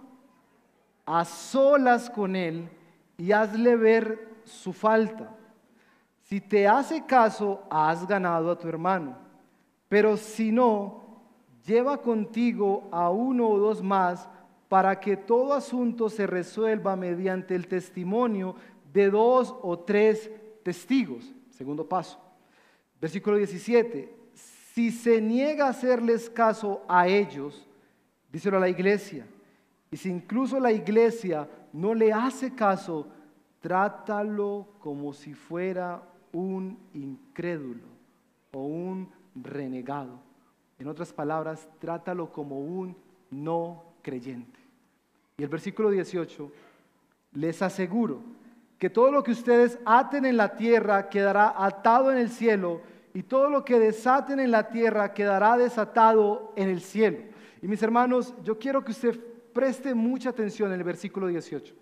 [1.06, 2.70] A solas con él
[3.18, 5.36] y hazle ver su falta.
[6.24, 9.18] Si te hace caso, has ganado a tu hermano.
[9.90, 11.09] Pero si no,
[11.70, 14.28] lleva contigo a uno o dos más
[14.68, 18.56] para que todo asunto se resuelva mediante el testimonio
[18.92, 20.32] de dos o tres
[20.64, 21.32] testigos.
[21.52, 22.20] Segundo paso.
[23.00, 24.18] Versículo 17.
[24.34, 27.68] Si se niega a hacerles caso a ellos,
[28.32, 29.28] díselo a la iglesia,
[29.92, 33.08] y si incluso la iglesia no le hace caso,
[33.60, 36.02] trátalo como si fuera
[36.32, 37.88] un incrédulo
[38.54, 40.29] o un renegado.
[40.80, 42.96] En otras palabras, trátalo como un
[43.30, 44.60] no creyente.
[45.38, 46.52] Y el versículo 18,
[47.34, 48.22] les aseguro
[48.78, 52.82] que todo lo que ustedes aten en la tierra quedará atado en el cielo
[53.14, 57.20] y todo lo que desaten en la tierra quedará desatado en el cielo.
[57.62, 59.20] Y mis hermanos, yo quiero que usted
[59.52, 61.76] preste mucha atención en el versículo 18,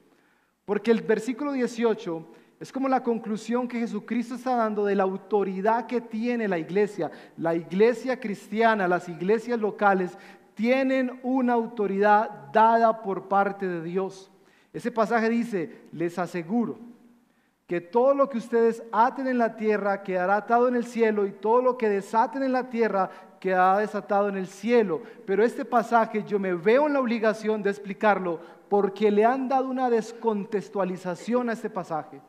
[0.66, 2.28] porque el versículo 18
[2.60, 7.12] es como la conclusión que Jesucristo está dando de la autoridad que tiene la iglesia.
[7.38, 10.17] La iglesia cristiana, las iglesias locales,
[10.56, 14.32] tienen una autoridad dada por parte de Dios.
[14.74, 16.80] Ese pasaje dice, les aseguro
[17.67, 21.34] que todo lo que ustedes aten en la tierra quedará atado en el cielo y
[21.34, 25.04] todo lo que desaten en la tierra quedará desatado en el cielo.
[25.26, 28.39] Pero este pasaje yo me veo en la obligación de explicarlo
[28.70, 32.22] porque le han dado una descontextualización a este pasaje.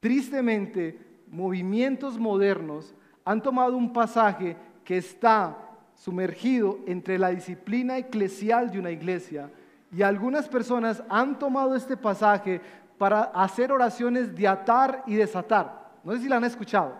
[0.00, 5.56] Tristemente, movimientos modernos han tomado un pasaje que está
[5.94, 9.50] sumergido entre la disciplina eclesial de una iglesia
[9.92, 12.60] y algunas personas han tomado este pasaje
[12.96, 15.90] para hacer oraciones de atar y desatar.
[16.02, 16.94] No sé si la han escuchado.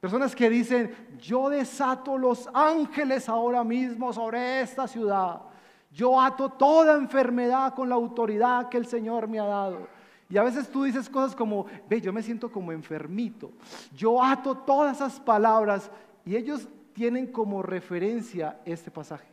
[0.00, 5.40] Personas que dicen, yo desato los ángeles ahora mismo sobre esta ciudad.
[5.90, 9.86] Yo ato toda enfermedad con la autoridad que el Señor me ha dado.
[10.28, 13.52] Y a veces tú dices cosas como, ve, yo me siento como enfermito.
[13.94, 15.90] Yo ato todas esas palabras
[16.24, 19.28] y ellos tienen como referencia este pasaje.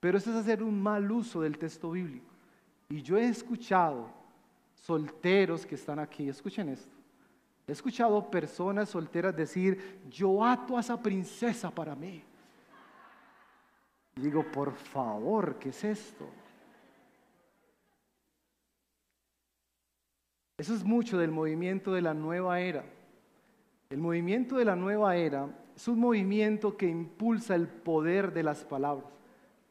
[0.00, 2.26] Pero eso es hacer un mal uso del texto bíblico.
[2.88, 4.08] Y yo he escuchado
[4.74, 6.96] solteros que están aquí, escuchen esto.
[7.66, 12.24] He escuchado personas solteras decir, yo ato a esa princesa para mí.
[14.16, 16.26] Y digo, por favor, ¿qué es esto?
[20.60, 22.84] Eso es mucho del movimiento de la nueva era.
[23.88, 28.62] El movimiento de la nueva era es un movimiento que impulsa el poder de las
[28.66, 29.10] palabras.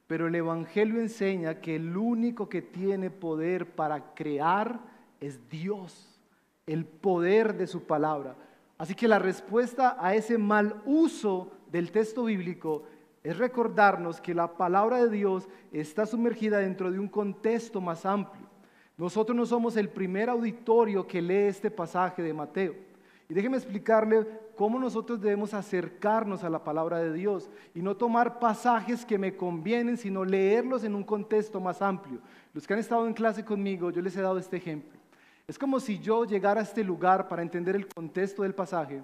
[0.08, 4.80] Pero el Evangelio enseña que el único que tiene poder para crear
[5.20, 6.20] es Dios,
[6.66, 8.36] el poder de su palabra.
[8.80, 12.86] Así que la respuesta a ese mal uso del texto bíblico
[13.22, 18.49] es recordarnos que la palabra de Dios está sumergida dentro de un contexto más amplio.
[19.00, 22.76] Nosotros no somos el primer auditorio que lee este pasaje de Mateo.
[23.30, 28.40] Y déjeme explicarle cómo nosotros debemos acercarnos a la palabra de Dios y no tomar
[28.40, 32.20] pasajes que me convienen, sino leerlos en un contexto más amplio.
[32.54, 35.00] Los que han estado en clase conmigo, yo les he dado este ejemplo.
[35.48, 39.02] Es como si yo llegara a este lugar para entender el contexto del pasaje,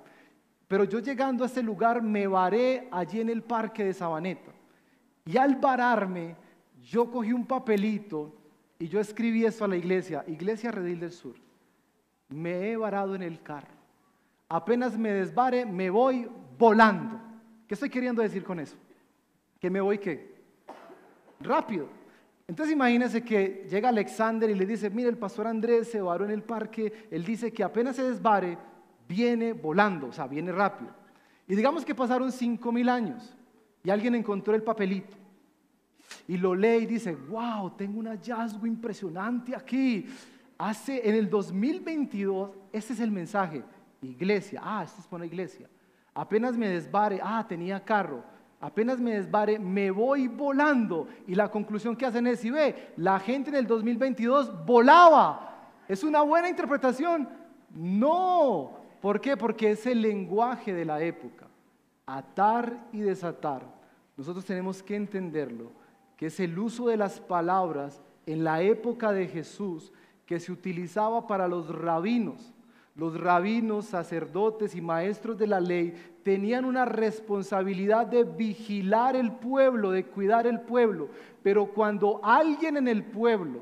[0.67, 4.51] pero yo llegando a este lugar me varé allí en el parque de Sabaneta.
[5.23, 6.35] Y al vararme,
[6.83, 8.33] yo cogí un papelito
[8.77, 11.35] y yo escribí esto a la iglesia, Iglesia Redil del Sur.
[12.29, 13.73] Me he varado en el carro.
[14.49, 17.19] Apenas me desvare, me voy volando.
[17.67, 18.75] ¿Qué estoy queriendo decir con eso?
[19.59, 20.35] Que me voy qué?
[21.39, 21.87] Rápido.
[22.47, 26.31] Entonces imagínense que llega Alexander y le dice, mire, el pastor Andrés se varó en
[26.31, 28.57] el parque, él dice que apenas se desvare,
[29.07, 30.91] viene volando, o sea, viene rápido.
[31.47, 33.35] Y digamos que pasaron cinco mil años
[33.83, 35.15] y alguien encontró el papelito
[36.27, 40.05] y lo lee y dice, wow, tengo un hallazgo impresionante aquí.
[40.57, 43.63] Hace en el 2022, este es el mensaje,
[44.01, 45.69] iglesia, ah, esto es para iglesia.
[46.13, 48.23] Apenas me desvare, ah, tenía carro.
[48.61, 51.07] Apenas me desvare, me voy volando.
[51.27, 55.71] Y la conclusión que hacen es, si ve, la gente en el 2022 volaba.
[55.87, 57.27] ¿Es una buena interpretación?
[57.69, 58.79] No.
[59.01, 59.35] ¿Por qué?
[59.35, 61.47] Porque es el lenguaje de la época.
[62.05, 63.63] Atar y desatar.
[64.15, 65.71] Nosotros tenemos que entenderlo
[66.17, 69.91] que es el uso de las palabras en la época de Jesús
[70.25, 72.53] que se utilizaba para los rabinos.
[72.95, 79.91] Los rabinos, sacerdotes y maestros de la ley tenían una responsabilidad de vigilar el pueblo,
[79.91, 81.09] de cuidar el pueblo.
[81.43, 83.59] Pero cuando alguien en el pueblo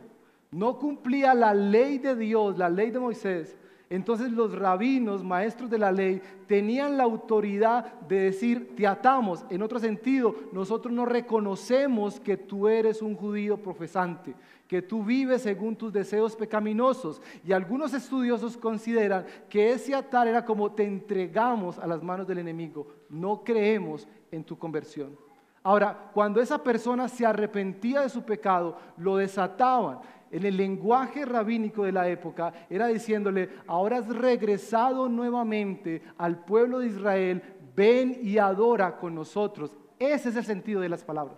[0.51, 3.57] no cumplía la ley de Dios, la ley de Moisés,
[3.95, 9.45] entonces los rabinos, maestros de la ley, tenían la autoridad de decir, te atamos.
[9.51, 14.33] En otro sentido, nosotros no reconocemos que tú eres un judío profesante,
[14.67, 17.21] que tú vives según tus deseos pecaminosos.
[17.45, 22.39] Y algunos estudiosos consideran que ese atar era como te entregamos a las manos del
[22.39, 22.87] enemigo.
[23.09, 25.15] No creemos en tu conversión.
[25.63, 29.99] Ahora, cuando esa persona se arrepentía de su pecado, lo desataban
[30.29, 36.79] en el lenguaje rabínico de la época, era diciéndole, ahora has regresado nuevamente al pueblo
[36.79, 37.41] de Israel,
[37.75, 39.77] ven y adora con nosotros.
[39.99, 41.37] Ese es el sentido de las palabras.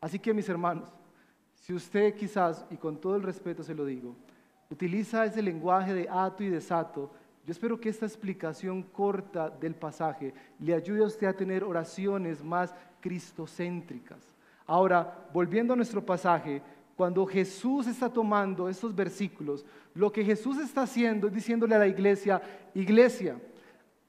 [0.00, 0.92] Así que mis hermanos,
[1.54, 4.14] si usted quizás, y con todo el respeto se lo digo,
[4.70, 7.10] utiliza ese lenguaje de ato y desato,
[7.46, 12.42] yo espero que esta explicación corta del pasaje le ayude a usted a tener oraciones
[12.42, 14.34] más cristocéntricas.
[14.66, 16.62] Ahora, volviendo a nuestro pasaje,
[16.96, 21.86] cuando Jesús está tomando estos versículos, lo que Jesús está haciendo es diciéndole a la
[21.86, 22.40] iglesia,
[22.74, 23.36] iglesia,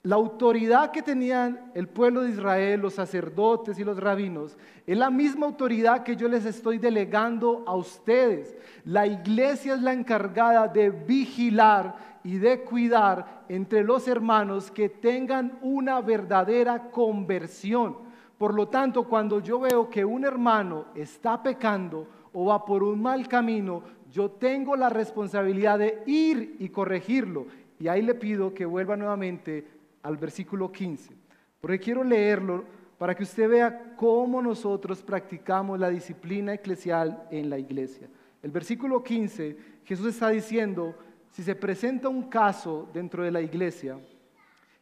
[0.01, 5.09] la autoridad que tenían el pueblo de Israel, los sacerdotes y los rabinos, es la
[5.09, 8.55] misma autoridad que yo les estoy delegando a ustedes.
[8.85, 15.59] La iglesia es la encargada de vigilar y de cuidar entre los hermanos que tengan
[15.61, 18.04] una verdadera conversión.
[18.37, 23.01] Por lo tanto, cuando yo veo que un hermano está pecando, o va por un
[23.01, 27.47] mal camino, yo tengo la responsabilidad de ir y corregirlo.
[27.79, 29.65] Y ahí le pido que vuelva nuevamente
[30.03, 31.13] al versículo 15,
[31.61, 32.65] porque quiero leerlo
[32.97, 38.09] para que usted vea cómo nosotros practicamos la disciplina eclesial en la iglesia.
[38.43, 40.93] El versículo 15, Jesús está diciendo,
[41.31, 43.97] si se presenta un caso dentro de la iglesia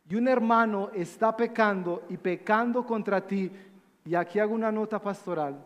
[0.10, 3.52] y un hermano está pecando y pecando contra ti,
[4.06, 5.64] y aquí hago una nota pastoral,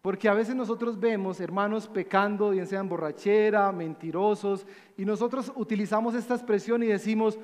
[0.00, 4.66] porque a veces nosotros vemos hermanos pecando, bien sean borrachera, mentirosos,
[4.96, 7.38] y nosotros utilizamos esta expresión y decimos,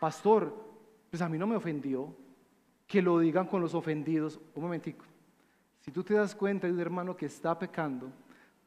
[0.00, 0.52] pastor,
[1.12, 2.08] pues a mí no me ofendió.
[2.86, 4.40] Que lo digan con los ofendidos.
[4.54, 5.04] Un momentico.
[5.80, 8.10] Si tú te das cuenta de un hermano que está pecando,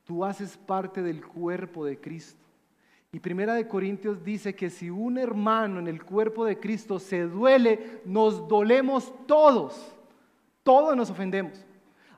[0.03, 2.44] tú haces parte del cuerpo de Cristo.
[3.15, 7.21] Y Primera de Corintios dice que si un hermano en el cuerpo de Cristo se
[7.21, 9.95] duele, nos dolemos todos.
[10.63, 11.65] Todos nos ofendemos.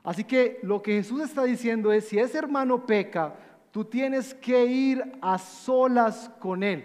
[0.02, 3.36] Así que lo que Jesús está diciendo es, si ese hermano peca,
[3.70, 6.82] tú tienes que ir a solas con él,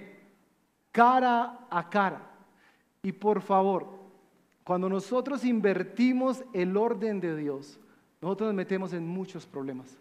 [0.91, 2.21] cara a cara.
[3.01, 3.87] Y por favor,
[4.63, 7.79] cuando nosotros invertimos el orden de Dios,
[8.21, 9.97] nosotros nos metemos en muchos problemas.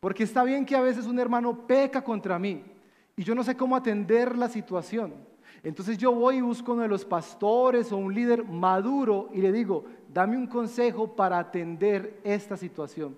[0.00, 2.72] Porque está bien que a veces un hermano peca contra mí
[3.16, 5.14] y yo no sé cómo atender la situación.
[5.62, 9.50] Entonces yo voy y busco uno de los pastores o un líder maduro y le
[9.50, 13.16] digo, dame un consejo para atender esta situación.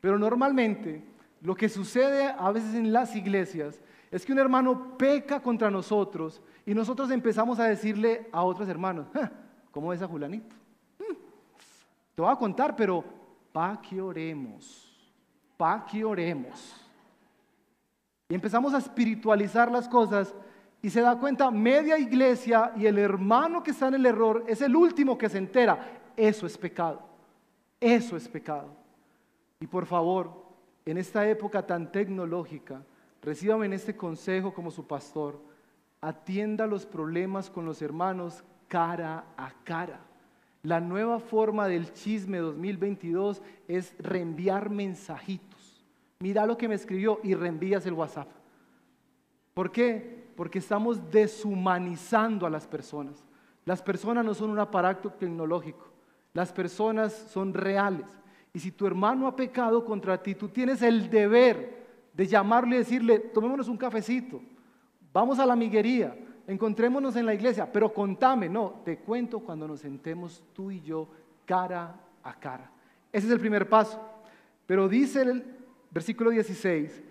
[0.00, 1.02] Pero normalmente
[1.40, 6.42] lo que sucede a veces en las iglesias es que un hermano peca contra nosotros
[6.66, 9.06] y nosotros empezamos a decirle a otros hermanos,
[9.70, 10.54] ¿cómo es a Julanito?
[10.98, 11.14] Hmm,
[12.14, 13.04] te voy a contar, pero
[13.52, 15.12] pa' que oremos,
[15.56, 16.89] pa' que oremos.
[18.30, 20.34] Y empezamos a espiritualizar las cosas
[20.80, 24.62] y se da cuenta media iglesia y el hermano que está en el error es
[24.62, 26.00] el último que se entera.
[26.16, 27.02] Eso es pecado.
[27.80, 28.68] Eso es pecado.
[29.58, 30.44] Y por favor,
[30.86, 32.82] en esta época tan tecnológica,
[33.20, 35.40] recíbame en este consejo como su pastor.
[36.00, 40.00] Atienda los problemas con los hermanos cara a cara.
[40.62, 45.49] La nueva forma del chisme 2022 es reenviar mensajitos.
[46.20, 48.28] Mira lo que me escribió y reenvías el WhatsApp.
[49.54, 50.28] ¿Por qué?
[50.36, 53.24] Porque estamos deshumanizando a las personas.
[53.64, 55.86] Las personas no son un aparato tecnológico,
[56.32, 58.06] las personas son reales.
[58.52, 62.78] Y si tu hermano ha pecado contra ti, tú tienes el deber de llamarle y
[62.80, 64.42] decirle, tomémonos un cafecito,
[65.12, 69.80] vamos a la miguería, encontrémonos en la iglesia, pero contame, no, te cuento cuando nos
[69.80, 71.08] sentemos tú y yo
[71.46, 72.70] cara a cara.
[73.12, 74.00] Ese es el primer paso.
[74.66, 75.59] Pero dice el
[75.90, 77.02] versículo 16,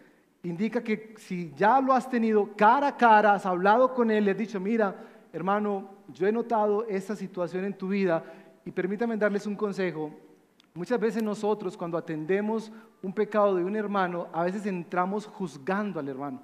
[0.43, 4.31] indica que si ya lo has tenido cara a cara, has hablado con él, le
[4.31, 4.95] has dicho, mira,
[5.33, 8.23] hermano, yo he notado esta situación en tu vida
[8.65, 10.11] y permítame darles un consejo.
[10.73, 16.07] Muchas veces nosotros cuando atendemos un pecado de un hermano, a veces entramos juzgando al
[16.07, 16.41] hermano.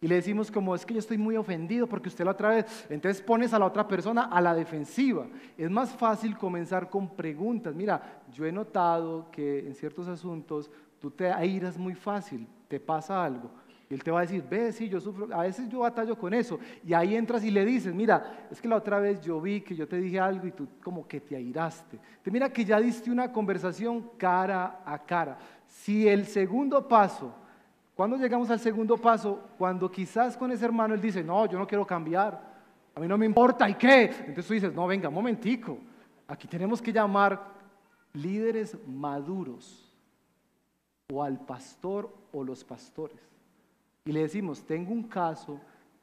[0.00, 2.86] Y le decimos como es que yo estoy muy ofendido porque usted lo otra vez,
[2.90, 5.26] entonces pones a la otra persona a la defensiva.
[5.56, 7.74] Es más fácil comenzar con preguntas.
[7.74, 13.24] Mira, yo he notado que en ciertos asuntos tú te airas muy fácil te pasa
[13.24, 13.50] algo.
[13.88, 16.34] Y él te va a decir, ve, sí, yo sufro, a veces yo batallo con
[16.34, 16.58] eso.
[16.84, 19.76] Y ahí entras y le dices, mira, es que la otra vez yo vi que
[19.76, 21.98] yo te dije algo y tú como que te airaste.
[22.22, 25.38] Te mira que ya diste una conversación cara a cara.
[25.68, 27.32] Si el segundo paso,
[27.94, 29.40] cuando llegamos al segundo paso?
[29.56, 32.56] Cuando quizás con ese hermano él dice, no, yo no quiero cambiar,
[32.92, 34.04] a mí no me importa, ¿y qué?
[34.04, 35.78] Entonces tú dices, no, venga, momentico,
[36.26, 37.40] aquí tenemos que llamar
[38.12, 39.85] líderes maduros
[41.12, 43.20] o al pastor o los pastores.
[44.04, 45.60] Y le decimos, tengo un caso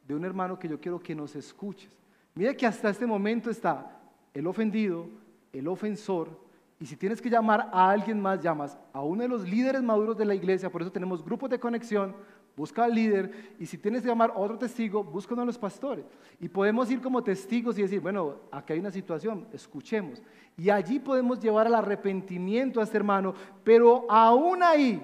[0.08, 1.92] de un hermano que yo quiero que nos escuches.
[2.36, 4.00] Mire que hasta este momento está
[4.34, 5.08] el ofendido,
[5.52, 6.42] el ofensor,
[6.80, 10.18] y si tienes que llamar a alguien más, llamas a uno de los líderes maduros
[10.18, 12.16] de la iglesia, por eso tenemos grupos de conexión,
[12.56, 15.58] busca al líder, y si tienes que llamar a otro testigo, busca uno de los
[15.58, 16.06] pastores.
[16.40, 20.22] Y podemos ir como testigos y decir, bueno, aquí hay una situación, escuchemos.
[20.56, 25.02] Y allí podemos llevar al arrepentimiento a este hermano, pero aún ahí,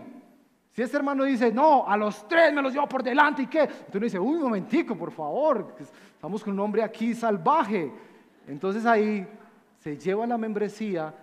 [0.72, 3.62] si este hermano dice, no, a los tres me los llevo por delante y qué,
[3.62, 7.92] entonces dice, uy, un momentico, por favor, estamos con un hombre aquí salvaje.
[8.48, 9.28] Entonces ahí
[9.80, 11.14] se lleva la membresía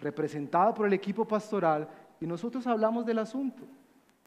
[0.00, 1.88] representada por el equipo pastoral
[2.20, 3.64] y nosotros hablamos del asunto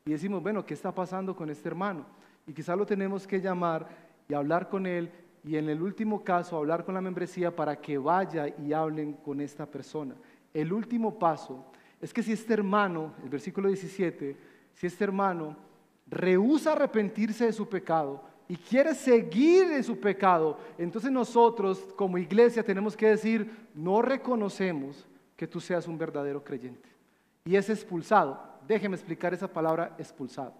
[0.07, 2.05] y decimos, bueno, ¿qué está pasando con este hermano?
[2.45, 3.87] Y quizás lo tenemos que llamar
[4.29, 5.09] y hablar con él
[5.43, 9.41] y en el último caso hablar con la membresía para que vaya y hablen con
[9.41, 10.13] esta persona.
[10.53, 11.65] El último paso
[11.99, 14.37] es que si este hermano, el versículo 17,
[14.75, 15.57] si este hermano
[16.05, 22.63] rehúsa arrepentirse de su pecado y quiere seguir en su pecado, entonces nosotros como iglesia
[22.63, 26.89] tenemos que decir, no reconocemos que tú seas un verdadero creyente.
[27.45, 28.54] Y es expulsado.
[28.67, 30.53] Déjeme explicar esa palabra expulsado.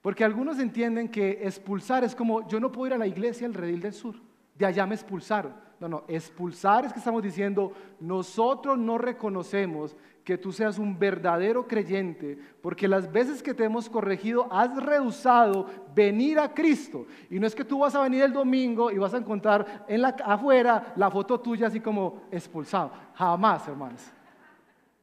[0.00, 3.54] Porque algunos entienden que expulsar es como, yo no puedo ir a la iglesia al
[3.54, 4.14] redil del sur,
[4.54, 5.52] de allá me expulsaron.
[5.78, 9.94] No, no, expulsar es que estamos diciendo, nosotros no reconocemos
[10.24, 15.66] que tú seas un verdadero creyente, porque las veces que te hemos corregido has rehusado
[15.94, 17.06] venir a Cristo.
[17.30, 20.02] Y no es que tú vas a venir el domingo y vas a encontrar en
[20.02, 22.90] la, afuera la foto tuya así como expulsado.
[23.14, 24.02] Jamás, hermanos.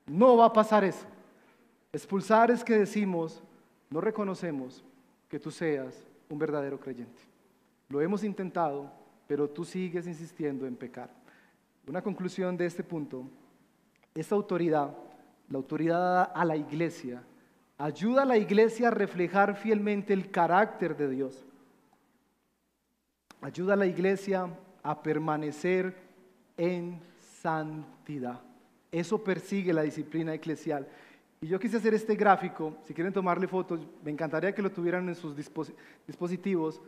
[0.08, 1.06] No va a pasar eso.
[1.94, 3.42] Expulsar es que decimos,
[3.92, 4.84] no reconocemos
[5.30, 5.96] que tú seas
[6.28, 7.22] un verdadero creyente.
[7.88, 8.92] Lo hemos intentado,
[9.28, 11.10] pero tú sigues insistiendo en pecar.
[11.86, 13.26] una conclusión de este punto,
[14.16, 14.96] esta autoridad,
[15.50, 17.22] la autoridad a la iglesia,
[17.78, 21.46] ayuda a la iglesia a reflejar fielmente el carácter de Dios.
[23.42, 24.48] Ayuda a la iglesia
[24.82, 25.96] a permanecer
[26.58, 27.00] en
[27.42, 28.42] santidad.
[28.92, 30.88] Eso persigue la disciplina eclesial.
[31.44, 35.10] Y yo quise hacer este gráfico, si quieren tomarle fotos, me encantaría que lo tuvieran
[35.10, 36.82] en sus dispositivos,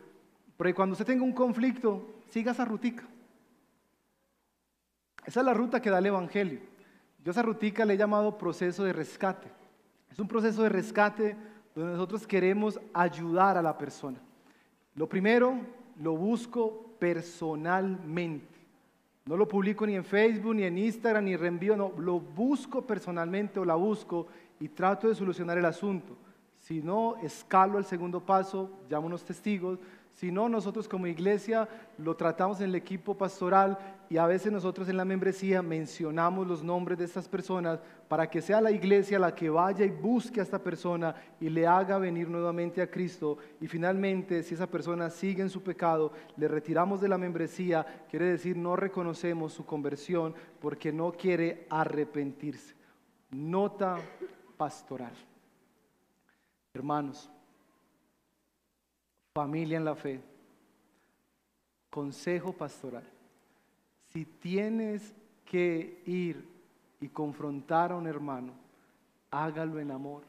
[0.56, 3.04] porque cuando usted tenga un conflicto, siga esa rutica.
[5.26, 6.62] Esa es la ruta que da el Evangelio.
[7.22, 9.50] Yo esa rutica le he llamado proceso de rescate.
[10.10, 11.36] Es un proceso de rescate
[11.76, 14.20] donde nosotros queremos ayudar a la persona.
[14.94, 15.60] Lo primero,
[16.02, 18.56] lo busco personalmente.
[19.28, 23.60] No lo publico ni en Facebook, ni en Instagram, ni reenvío, no, lo busco personalmente
[23.60, 24.28] o la busco
[24.60, 26.18] y trato de solucionar el asunto.
[26.60, 29.80] Si no, escalo al segundo paso, llamo unos testigos,
[30.16, 33.78] si no, nosotros como iglesia lo tratamos en el equipo pastoral
[34.10, 38.42] y a veces nosotros en la membresía mencionamos los nombres de estas personas para que
[38.42, 42.30] sea la iglesia la que vaya y busque a esta persona y le haga venir
[42.30, 43.38] nuevamente a Cristo.
[43.60, 48.28] Y finalmente, si esa persona sigue en su pecado, le retiramos de la membresía, quiere
[48.28, 52.74] decir no reconocemos su conversión porque no quiere arrepentirse.
[53.32, 53.98] Nota
[54.58, 55.14] pastoral.
[56.74, 57.30] Hermanos,
[59.34, 60.22] familia en la fe,
[61.90, 63.04] consejo pastoral.
[64.12, 65.14] Si tienes
[65.46, 66.48] que ir
[67.00, 68.54] y confrontar a un hermano,
[69.32, 70.24] hágalo en amor.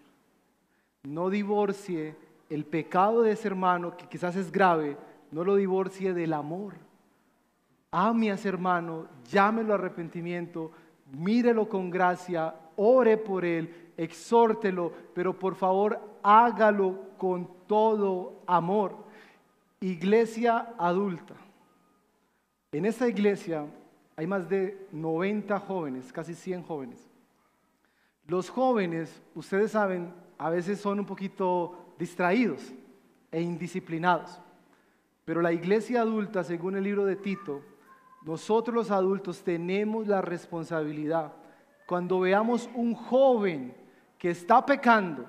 [1.05, 2.17] No divorcie
[2.51, 4.97] el pecado de ese hermano, que quizás es grave,
[5.31, 6.75] no lo divorcie del amor.
[7.91, 10.73] Ame a ese hermano, llámelo a arrepentimiento,
[11.13, 18.97] mírelo con gracia, ore por él, exhórtelo, pero por favor hágalo con todo amor.
[19.81, 21.35] Iglesia adulta.
[22.73, 23.67] En esta iglesia
[24.17, 27.09] hay más de 90 jóvenes, casi 100 jóvenes.
[28.27, 32.73] Los jóvenes, ustedes saben, a veces son un poquito distraídos
[33.31, 34.41] e indisciplinados.
[35.25, 37.63] Pero la iglesia adulta, según el libro de Tito,
[38.25, 41.33] nosotros los adultos tenemos la responsabilidad.
[41.87, 43.75] Cuando veamos un joven
[44.19, 45.25] que está pecando,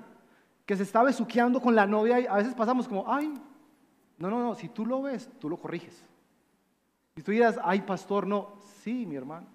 [0.66, 3.34] que se está besuqueando con la novia, a veces pasamos como, ay,
[4.18, 6.04] no, no, no, si tú lo ves, tú lo corriges.
[7.16, 9.48] Y tú dirás, ay, pastor, no, sí, mi hermano.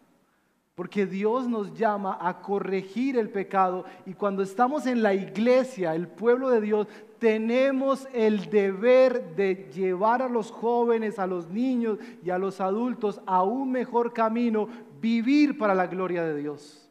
[0.74, 6.08] Porque Dios nos llama a corregir el pecado y cuando estamos en la iglesia, el
[6.08, 6.86] pueblo de Dios,
[7.18, 13.20] tenemos el deber de llevar a los jóvenes, a los niños y a los adultos
[13.26, 14.66] a un mejor camino,
[15.00, 16.90] vivir para la gloria de Dios.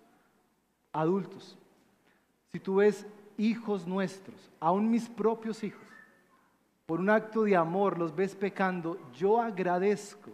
[0.93, 1.57] Adultos,
[2.51, 3.05] si tú ves
[3.37, 5.81] hijos nuestros, aún mis propios hijos,
[6.85, 10.31] por un acto de amor los ves pecando, yo agradezco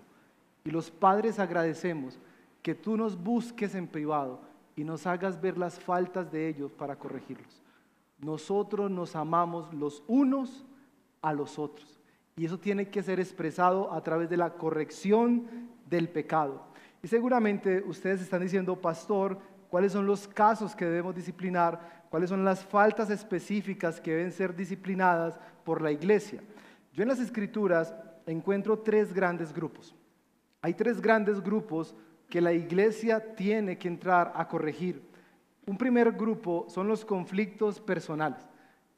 [0.64, 2.20] y los padres agradecemos
[2.64, 4.42] que tú nos busques en privado
[4.76, 7.62] y nos hagas ver las faltas de ellos para corregirlos.
[8.20, 10.66] Nosotros nos amamos los unos
[11.22, 12.00] a los otros
[12.36, 16.64] y eso tiene que ser expresado a través de la corrección del pecado.
[17.04, 19.40] Y seguramente ustedes están diciendo, pastor,
[19.70, 21.98] ¿cuáles son los casos que debemos disciplinar?
[22.10, 26.42] cuáles son las faltas específicas que deben ser disciplinadas por la iglesia.
[26.94, 27.94] Yo en las escrituras
[28.26, 29.96] encuentro tres grandes grupos.
[30.62, 31.96] Hay tres grandes grupos
[32.30, 35.02] que la iglesia tiene que entrar a corregir.
[35.66, 38.46] Un primer grupo son los conflictos personales.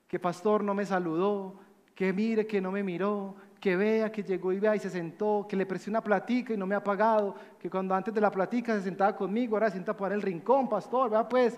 [0.08, 1.60] Que pastor no me saludó,
[1.94, 5.46] que mire que no me miró, que vea que llegó y vea y se sentó,
[5.48, 8.32] que le presté una platica y no me ha pagado, que cuando antes de la
[8.32, 11.58] platica se sentaba conmigo, ahora se sienta para el rincón, pastor, vea pues,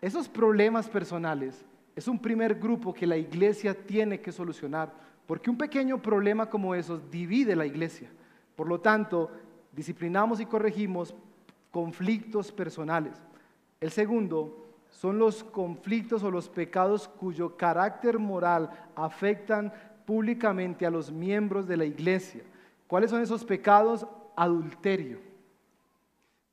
[0.00, 1.64] esos problemas personales
[1.94, 4.92] es un primer grupo que la iglesia tiene que solucionar,
[5.26, 8.10] porque un pequeño problema como esos divide la iglesia.
[8.56, 9.30] Por lo tanto,
[9.72, 11.14] disciplinamos y corregimos
[11.70, 13.20] conflictos personales.
[13.80, 19.72] El segundo son los conflictos o los pecados cuyo carácter moral afectan
[20.06, 22.42] públicamente a los miembros de la iglesia.
[22.86, 24.06] ¿Cuáles son esos pecados?
[24.36, 25.18] Adulterio.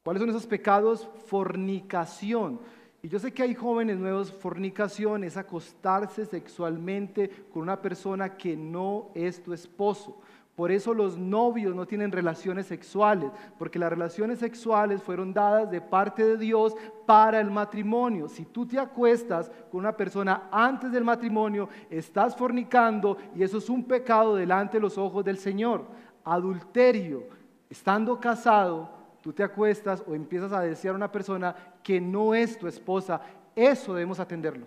[0.03, 1.07] ¿Cuáles son esos pecados?
[1.27, 2.59] Fornicación.
[3.01, 8.57] Y yo sé que hay jóvenes nuevos, fornicación es acostarse sexualmente con una persona que
[8.57, 10.21] no es tu esposo.
[10.59, 15.79] Por eso los novios no tienen relaciones sexuales, porque las relaciones sexuales fueron dadas de
[15.79, 18.27] parte de Dios para el matrimonio.
[18.27, 23.69] Si tú te acuestas con una persona antes del matrimonio, estás fornicando y eso es
[23.69, 25.85] un pecado delante de los ojos del Señor.
[26.25, 27.23] Adulterio,
[27.69, 28.89] estando casado,
[29.21, 33.21] tú te acuestas o empiezas a desear a una persona que no es tu esposa,
[33.55, 34.65] eso debemos atenderlo.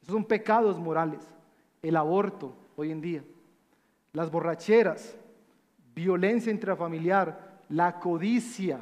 [0.00, 1.28] Esos son pecados morales.
[1.82, 3.22] El aborto hoy en día,
[4.12, 5.16] las borracheras,
[5.94, 8.80] violencia intrafamiliar, la codicia,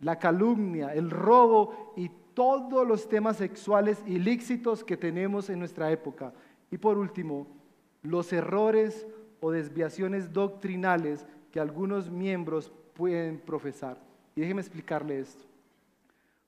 [0.00, 6.32] la calumnia, el robo y todos los temas sexuales ilícitos que tenemos en nuestra época.
[6.70, 7.46] Y por último,
[8.02, 9.06] los errores
[9.40, 13.98] o desviaciones doctrinales que algunos miembros pueden profesar.
[14.34, 15.44] Y déjeme explicarle esto.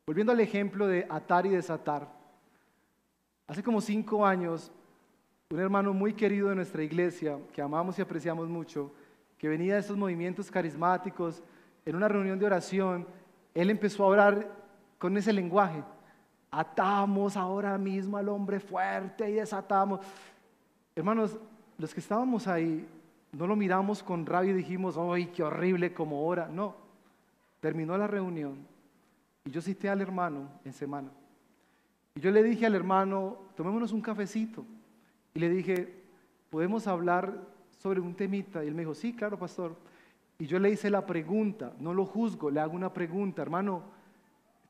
[0.06, 2.08] Volviendo al ejemplo de atar y desatar.
[3.46, 4.72] Hace como cinco años,
[5.54, 8.90] un hermano muy querido de nuestra iglesia, que amamos y apreciamos mucho,
[9.38, 11.44] que venía de estos movimientos carismáticos,
[11.86, 13.06] en una reunión de oración,
[13.54, 14.50] él empezó a orar
[14.98, 15.84] con ese lenguaje.
[16.50, 20.00] Atamos ahora mismo al hombre fuerte y desatamos.
[20.96, 21.38] Hermanos,
[21.78, 22.84] los que estábamos ahí
[23.30, 26.48] no lo miramos con rabia y dijimos, ¡ay, qué horrible como ora!
[26.48, 26.74] No.
[27.60, 28.56] Terminó la reunión
[29.44, 31.10] y yo cité al hermano en semana.
[32.16, 34.64] Y yo le dije al hermano, tomémonos un cafecito.
[35.34, 35.92] Y le dije,
[36.48, 37.40] ¿podemos hablar
[37.78, 38.64] sobre un temita?
[38.64, 39.76] Y él me dijo, sí, claro, pastor.
[40.38, 43.82] Y yo le hice la pregunta, no lo juzgo, le hago una pregunta, hermano,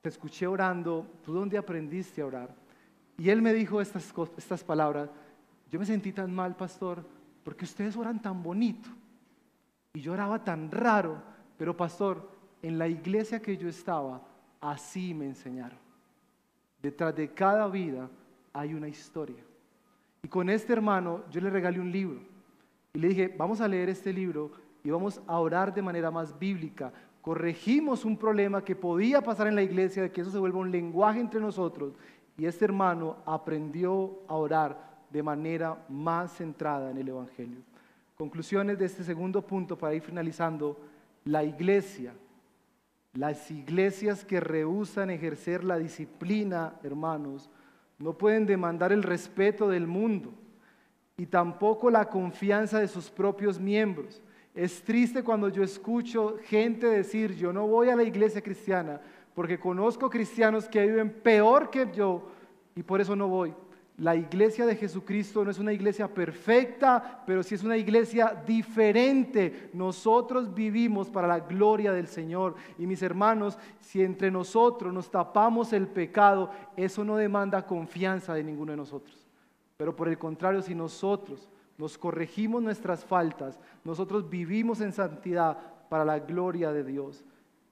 [0.01, 2.55] te escuché orando, ¿tú dónde aprendiste a orar?
[3.19, 5.11] Y él me dijo estas, estas palabras,
[5.71, 7.05] yo me sentí tan mal, pastor,
[7.43, 8.89] porque ustedes oran tan bonito.
[9.93, 11.23] Y yo oraba tan raro,
[11.57, 12.31] pero pastor,
[12.63, 14.23] en la iglesia que yo estaba,
[14.61, 15.79] así me enseñaron.
[16.83, 18.11] Detrás de cada vida
[18.53, 19.43] hay una historia.
[20.25, 22.19] Y con este hermano yo le regalé un libro.
[22.95, 24.53] Y le dije, vamos a leer este libro
[24.83, 26.95] y vamos a orar de manera más bíblica.
[27.21, 30.71] Corregimos un problema que podía pasar en la iglesia, de que eso se vuelva un
[30.71, 31.93] lenguaje entre nosotros.
[32.39, 37.59] Y este hermano aprendió a orar de manera más centrada en el Evangelio.
[38.17, 40.81] Conclusiones de este segundo punto para ir finalizando.
[41.25, 42.15] La iglesia,
[43.13, 47.51] las iglesias que rehusan ejercer la disciplina, hermanos,
[47.99, 50.33] no pueden demandar el respeto del mundo
[51.17, 54.23] y tampoco la confianza de sus propios miembros.
[54.55, 59.01] Es triste cuando yo escucho gente decir, yo no voy a la iglesia cristiana
[59.35, 62.31] porque conozco cristianos que viven peor que yo
[62.77, 63.55] y por eso no voy.
[63.99, 69.71] La iglesia de Jesucristo no es una iglesia perfecta, pero sí es una iglesia diferente.
[69.73, 72.57] Nosotros vivimos para la gloria del Señor.
[72.77, 78.43] Y mis hermanos, si entre nosotros nos tapamos el pecado, eso no demanda confianza de
[78.43, 79.29] ninguno de nosotros.
[79.77, 85.57] Pero por el contrario, si nosotros nos corregimos nuestras faltas, nosotros vivimos en santidad
[85.89, 87.25] para la gloria de Dios.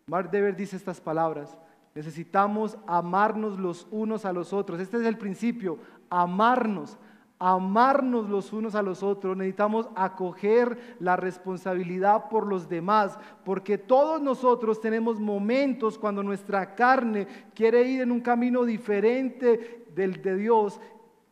[0.06, 1.58] Mark Dever dice estas palabras.
[1.94, 4.80] Necesitamos amarnos los unos a los otros.
[4.80, 5.78] Este es el principio,
[6.08, 6.96] amarnos,
[7.38, 9.36] amarnos los unos a los otros.
[9.36, 17.26] Necesitamos acoger la responsabilidad por los demás, porque todos nosotros tenemos momentos cuando nuestra carne
[17.54, 20.80] quiere ir en un camino diferente del de Dios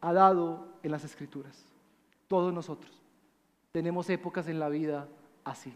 [0.02, 1.64] ha dado en las escrituras.
[2.28, 2.92] Todos nosotros
[3.72, 5.08] tenemos épocas en la vida
[5.42, 5.72] así.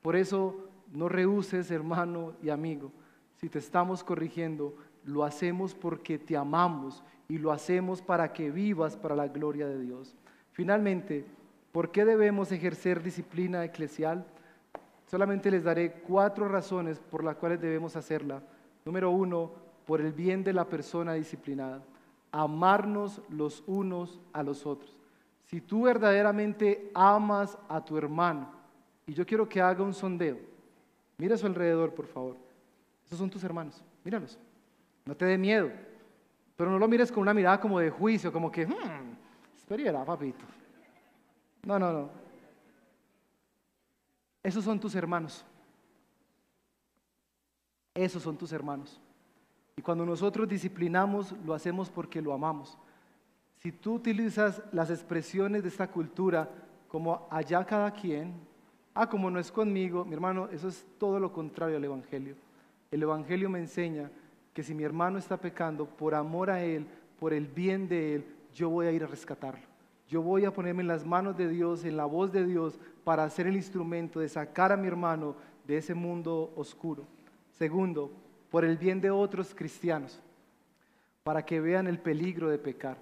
[0.00, 2.92] Por eso no rehuses, hermano y amigo
[3.36, 4.74] si te estamos corrigiendo,
[5.04, 9.80] lo hacemos porque te amamos y lo hacemos para que vivas para la gloria de
[9.80, 10.14] Dios.
[10.52, 11.24] Finalmente,
[11.72, 14.24] ¿por qué debemos ejercer disciplina eclesial?
[15.06, 18.42] Solamente les daré cuatro razones por las cuales debemos hacerla.
[18.84, 19.52] Número uno,
[19.86, 21.82] por el bien de la persona disciplinada.
[22.32, 24.96] Amarnos los unos a los otros.
[25.44, 28.50] Si tú verdaderamente amas a tu hermano,
[29.06, 30.38] y yo quiero que haga un sondeo,
[31.18, 32.45] mira a su alrededor, por favor.
[33.06, 33.82] Esos son tus hermanos.
[34.04, 34.38] Míralos.
[35.04, 35.70] No te dé miedo.
[36.56, 39.16] Pero no lo mires con una mirada como de juicio, como que, hmm,
[39.56, 40.44] espera, papito.
[41.64, 42.10] No, no, no.
[44.42, 45.44] Esos son tus hermanos.
[47.94, 49.00] Esos son tus hermanos.
[49.76, 52.78] Y cuando nosotros disciplinamos, lo hacemos porque lo amamos.
[53.58, 56.48] Si tú utilizas las expresiones de esta cultura
[56.88, 58.34] como allá cada quien,
[58.94, 62.36] ah, como no es conmigo, mi hermano, eso es todo lo contrario al Evangelio.
[62.90, 64.10] El Evangelio me enseña
[64.54, 66.86] que si mi hermano está pecando, por amor a él,
[67.18, 69.64] por el bien de él, yo voy a ir a rescatarlo.
[70.08, 73.28] Yo voy a ponerme en las manos de Dios, en la voz de Dios, para
[73.28, 75.34] ser el instrumento de sacar a mi hermano
[75.66, 77.04] de ese mundo oscuro.
[77.50, 78.12] Segundo,
[78.50, 80.20] por el bien de otros cristianos,
[81.24, 82.98] para que vean el peligro de pecar.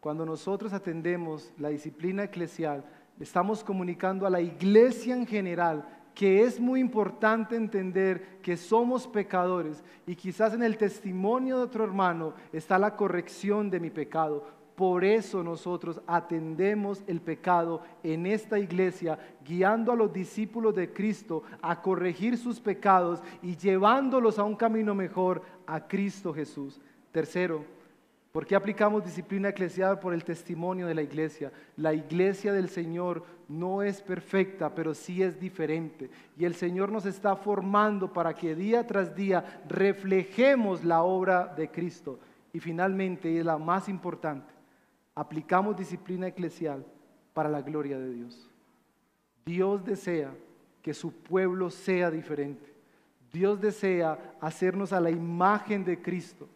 [0.00, 2.84] Cuando nosotros atendemos la disciplina eclesial,
[3.20, 9.84] estamos comunicando a la iglesia en general que es muy importante entender que somos pecadores
[10.04, 14.44] y quizás en el testimonio de otro hermano está la corrección de mi pecado.
[14.74, 21.44] Por eso nosotros atendemos el pecado en esta iglesia, guiando a los discípulos de Cristo
[21.62, 26.80] a corregir sus pecados y llevándolos a un camino mejor a Cristo Jesús.
[27.12, 27.64] Tercero,
[28.38, 29.98] ¿Por qué aplicamos disciplina eclesial?
[29.98, 31.50] Por el testimonio de la iglesia.
[31.76, 36.08] La iglesia del Señor no es perfecta, pero sí es diferente.
[36.36, 41.68] Y el Señor nos está formando para que día tras día reflejemos la obra de
[41.68, 42.20] Cristo.
[42.52, 44.54] Y finalmente, y es la más importante,
[45.16, 46.86] aplicamos disciplina eclesial
[47.34, 48.48] para la gloria de Dios.
[49.44, 50.32] Dios desea
[50.80, 52.72] que su pueblo sea diferente.
[53.32, 56.48] Dios desea hacernos a la imagen de Cristo.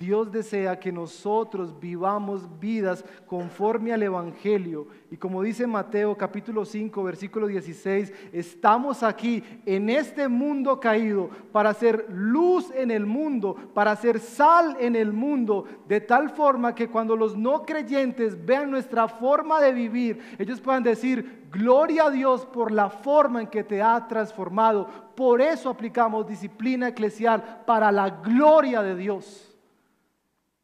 [0.00, 4.86] Dios desea que nosotros vivamos vidas conforme al Evangelio.
[5.10, 11.74] Y como dice Mateo capítulo 5, versículo 16, estamos aquí en este mundo caído para
[11.74, 16.88] ser luz en el mundo, para ser sal en el mundo, de tal forma que
[16.88, 22.46] cuando los no creyentes vean nuestra forma de vivir, ellos puedan decir, gloria a Dios
[22.46, 24.88] por la forma en que te ha transformado.
[25.14, 29.49] Por eso aplicamos disciplina eclesial para la gloria de Dios.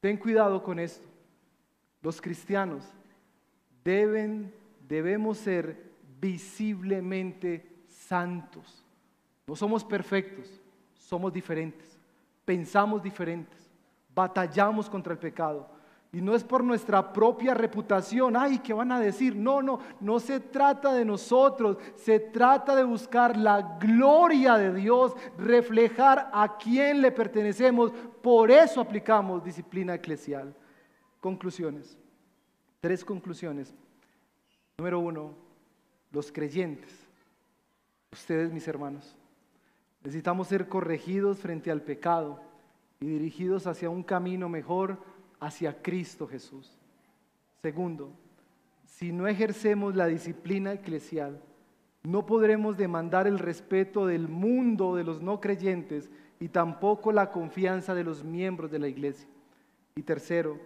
[0.06, 1.04] Ten cuidado con esto.
[2.00, 2.84] Los cristianos
[3.82, 4.54] deben,
[4.86, 5.82] debemos ser
[6.20, 8.84] visiblemente santos.
[9.48, 10.48] No somos perfectos,
[10.94, 11.98] somos diferentes,
[12.44, 13.68] pensamos diferentes,
[14.14, 15.68] batallamos contra el pecado.
[16.16, 19.36] Y no es por nuestra propia reputación, ay, ¿qué van a decir?
[19.36, 25.12] No, no, no se trata de nosotros, se trata de buscar la gloria de Dios,
[25.36, 27.92] reflejar a quién le pertenecemos.
[28.22, 30.56] Por eso aplicamos disciplina eclesial.
[31.20, 31.98] Conclusiones.
[32.80, 33.74] Tres conclusiones.
[34.78, 35.34] Número uno,
[36.12, 36.98] los creyentes,
[38.10, 39.14] ustedes mis hermanos,
[40.02, 42.40] necesitamos ser corregidos frente al pecado
[43.00, 46.76] y dirigidos hacia un camino mejor hacia Cristo Jesús.
[47.62, 48.12] Segundo,
[48.84, 51.40] si no ejercemos la disciplina eclesial,
[52.02, 57.94] no podremos demandar el respeto del mundo de los no creyentes y tampoco la confianza
[57.94, 59.28] de los miembros de la iglesia.
[59.96, 60.60] Y tercero,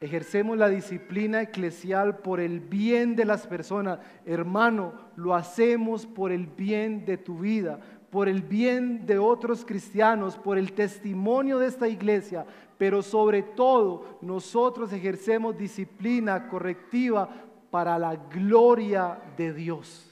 [0.00, 4.00] ejercemos la disciplina eclesial por el bien de las personas.
[4.26, 7.80] Hermano, lo hacemos por el bien de tu vida,
[8.16, 12.46] por el bien de otros cristianos, por el testimonio de esta iglesia,
[12.78, 17.28] pero sobre todo nosotros ejercemos disciplina correctiva
[17.70, 20.10] para la gloria de Dios.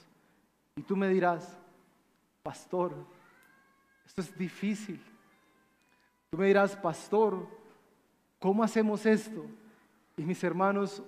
[0.76, 1.58] Y tú me dirás,
[2.42, 2.92] pastor,
[4.04, 5.00] esto es difícil.
[6.28, 7.48] Tú me dirás, pastor,
[8.38, 9.46] ¿cómo hacemos esto?
[10.18, 11.02] Y mis hermanos,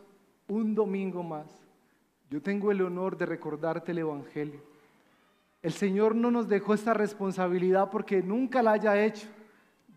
[0.48, 1.46] un domingo más,
[2.30, 4.75] yo tengo el honor de recordarte el Evangelio.
[5.66, 9.26] El Señor no nos dejó esta responsabilidad porque nunca la haya hecho.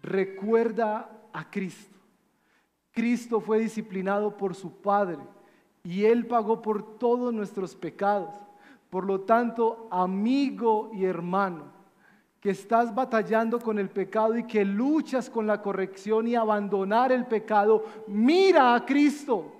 [0.01, 1.95] Recuerda a Cristo.
[2.91, 5.19] Cristo fue disciplinado por su Padre
[5.83, 8.33] y Él pagó por todos nuestros pecados.
[8.89, 11.65] Por lo tanto, amigo y hermano,
[12.41, 17.27] que estás batallando con el pecado y que luchas con la corrección y abandonar el
[17.27, 19.53] pecado, mira a Cristo,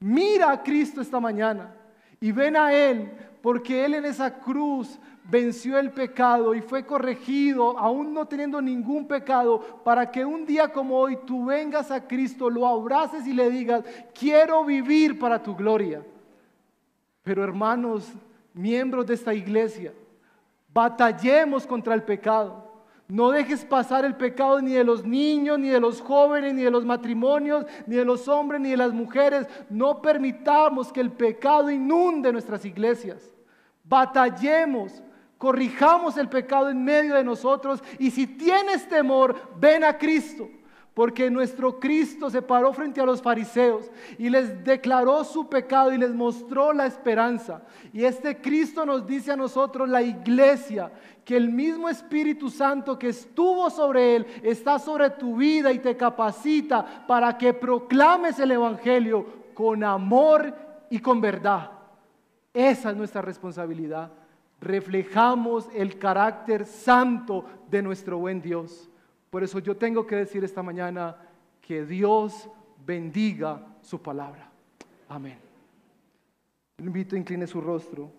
[0.00, 1.74] mira a Cristo esta mañana
[2.20, 4.98] y ven a Él, porque Él en esa cruz
[5.28, 10.72] venció el pecado y fue corregido, aún no teniendo ningún pecado, para que un día
[10.72, 15.54] como hoy tú vengas a Cristo, lo abraces y le digas, quiero vivir para tu
[15.54, 16.02] gloria.
[17.22, 18.12] Pero hermanos,
[18.54, 19.92] miembros de esta iglesia,
[20.72, 22.64] batallemos contra el pecado.
[23.08, 26.70] No dejes pasar el pecado ni de los niños, ni de los jóvenes, ni de
[26.70, 29.46] los matrimonios, ni de los hombres, ni de las mujeres.
[29.70, 33.32] No permitamos que el pecado inunde nuestras iglesias.
[33.84, 35.02] Batallemos,
[35.38, 40.48] corrijamos el pecado en medio de nosotros y si tienes temor, ven a Cristo.
[40.94, 45.98] Porque nuestro Cristo se paró frente a los fariseos y les declaró su pecado y
[45.98, 47.60] les mostró la esperanza.
[47.92, 50.90] Y este Cristo nos dice a nosotros, la iglesia,
[51.22, 55.98] que el mismo Espíritu Santo que estuvo sobre él está sobre tu vida y te
[55.98, 60.54] capacita para que proclames el Evangelio con amor
[60.88, 61.72] y con verdad.
[62.54, 64.10] Esa es nuestra responsabilidad.
[64.60, 68.88] Reflejamos el carácter santo de nuestro buen Dios.
[69.30, 71.16] Por eso yo tengo que decir esta mañana
[71.60, 72.48] que Dios
[72.86, 74.50] bendiga su palabra.
[75.08, 75.38] Amén.
[76.78, 78.10] Le invito a incline su rostro.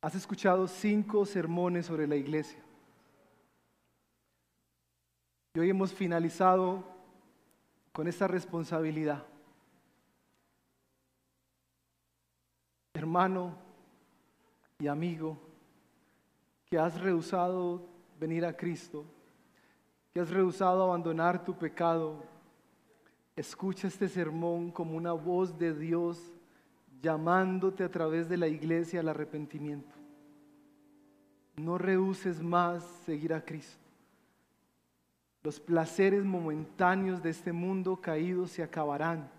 [0.00, 2.62] Has escuchado cinco sermones sobre la iglesia.
[5.54, 6.97] Y hoy hemos finalizado
[7.98, 9.26] con esta responsabilidad.
[12.94, 13.56] hermano
[14.78, 15.36] y amigo
[16.66, 17.88] que has rehusado
[18.20, 19.04] venir a Cristo,
[20.12, 22.22] que has rehusado abandonar tu pecado,
[23.34, 26.22] escucha este sermón como una voz de Dios
[27.02, 29.96] llamándote a través de la iglesia al arrepentimiento.
[31.56, 33.87] no rehuses más seguir a Cristo.
[35.48, 39.30] Los placeres momentáneos de este mundo caído se acabarán.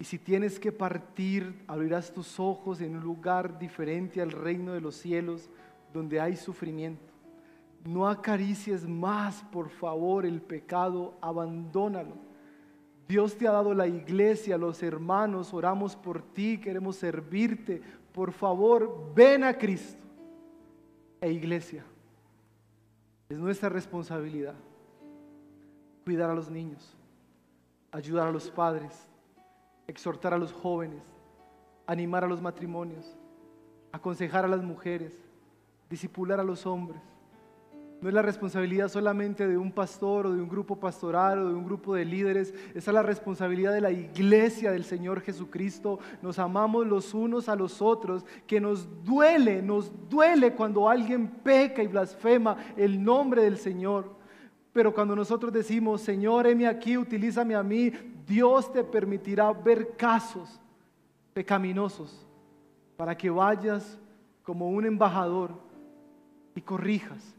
[0.00, 4.80] Y si tienes que partir, abrirás tus ojos en un lugar diferente al reino de
[4.80, 5.48] los cielos,
[5.92, 7.12] donde hay sufrimiento.
[7.84, 12.16] No acaricies más, por favor, el pecado, abandónalo.
[13.06, 17.80] Dios te ha dado la iglesia, los hermanos, oramos por ti, queremos servirte.
[18.10, 20.02] Por favor, ven a Cristo.
[21.20, 21.84] E iglesia,
[23.28, 24.54] es nuestra responsabilidad
[26.04, 26.96] cuidar a los niños,
[27.92, 29.06] ayudar a los padres,
[29.86, 31.02] exhortar a los jóvenes,
[31.86, 33.18] animar a los matrimonios,
[33.92, 35.14] aconsejar a las mujeres,
[35.90, 37.02] disipular a los hombres.
[38.00, 41.54] No es la responsabilidad solamente de un pastor o de un grupo pastoral o de
[41.54, 45.98] un grupo de líderes, esa es la responsabilidad de la iglesia del Señor Jesucristo.
[46.22, 51.82] Nos amamos los unos a los otros, que nos duele, nos duele cuando alguien peca
[51.82, 54.16] y blasfema el nombre del Señor.
[54.72, 57.90] Pero cuando nosotros decimos, Señor, heme aquí, utilízame a mí,
[58.24, 60.60] Dios te permitirá ver casos
[61.34, 62.24] pecaminosos
[62.96, 63.98] para que vayas
[64.44, 65.50] como un embajador
[66.54, 67.37] y corrijas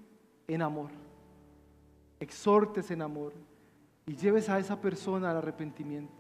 [0.49, 0.89] en amor,
[2.19, 3.33] exhortes en amor
[4.07, 6.11] y lleves a esa persona al arrepentimiento.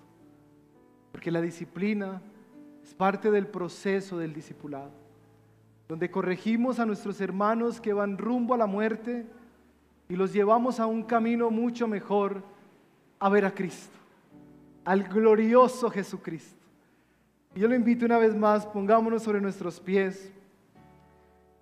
[1.11, 2.21] Porque la disciplina
[2.83, 4.91] es parte del proceso del discipulado,
[5.87, 9.25] donde corregimos a nuestros hermanos que van rumbo a la muerte
[10.07, 12.43] y los llevamos a un camino mucho mejor,
[13.19, 13.97] a ver a Cristo,
[14.85, 16.57] al glorioso Jesucristo.
[17.55, 20.31] Y yo lo invito una vez más, pongámonos sobre nuestros pies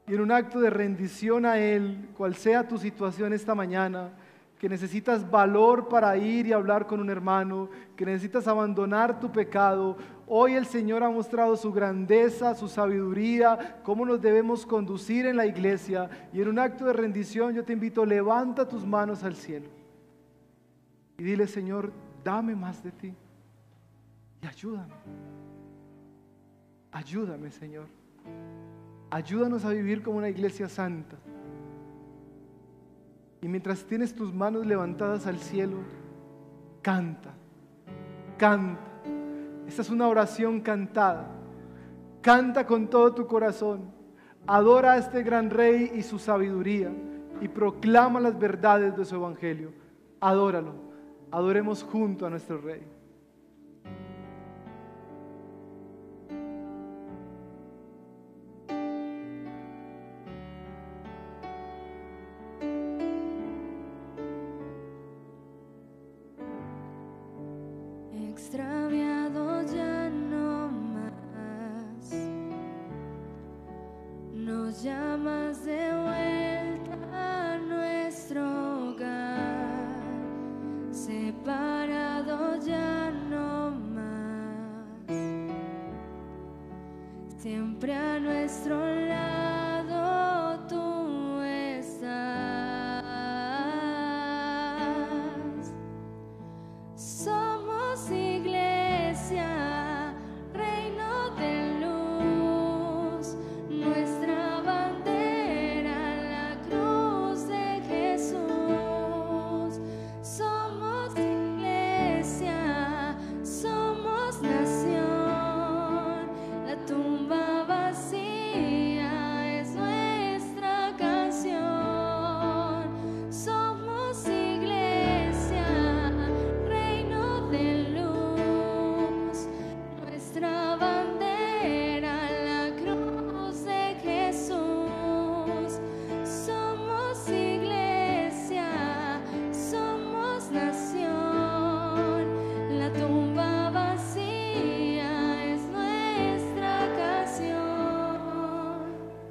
[0.07, 4.13] y en un acto de rendición a Él, cual sea tu situación esta mañana,
[4.57, 9.97] que necesitas valor para ir y hablar con un hermano, que necesitas abandonar tu pecado.
[10.25, 15.45] Hoy el Señor ha mostrado su grandeza, su sabiduría, cómo nos debemos conducir en la
[15.45, 16.09] iglesia.
[16.33, 19.67] Y en un acto de rendición yo te invito, levanta tus manos al cielo
[21.17, 21.91] y dile, Señor,
[22.23, 23.13] dame más de ti
[24.41, 24.93] y ayúdame.
[26.91, 27.87] Ayúdame, Señor.
[29.09, 31.15] Ayúdanos a vivir como una iglesia santa.
[33.41, 35.77] Y mientras tienes tus manos levantadas al cielo,
[36.81, 37.33] canta,
[38.37, 38.81] canta.
[39.67, 41.27] Esta es una oración cantada.
[42.21, 43.91] Canta con todo tu corazón.
[44.45, 46.91] Adora a este gran rey y su sabiduría
[47.41, 49.71] y proclama las verdades de su evangelio.
[50.19, 50.73] Adóralo.
[51.31, 52.96] Adoremos junto a nuestro rey.
[87.47, 89.36] siempre a nuestro lado.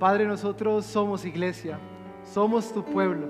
[0.07, 1.81] Padre, nosotros somos iglesia,
[2.33, 3.27] somos tu pueblo.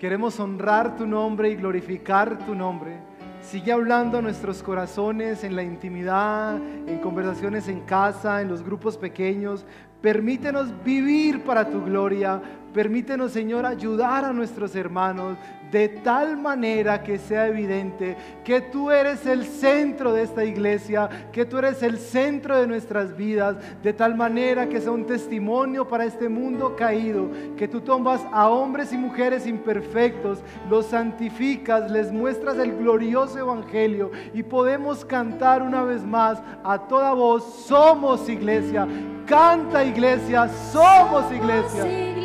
[0.00, 2.98] Queremos honrar tu nombre y glorificar tu nombre.
[3.40, 6.58] Sigue hablando a nuestros corazones en la intimidad,
[6.92, 9.64] en conversaciones en casa, en los grupos pequeños.
[10.00, 12.40] Permítenos vivir para tu gloria.
[12.72, 15.36] Permítenos, Señor, ayudar a nuestros hermanos
[15.72, 18.14] de tal manera que sea evidente
[18.44, 23.16] que tú eres el centro de esta iglesia, que tú eres el centro de nuestras
[23.16, 28.20] vidas, de tal manera que sea un testimonio para este mundo caído, que tú tomas
[28.32, 35.62] a hombres y mujeres imperfectos, los santificas, les muestras el glorioso evangelio y podemos cantar
[35.62, 38.86] una vez más a toda voz, somos iglesia,
[39.26, 42.21] canta iglesia, somos iglesia.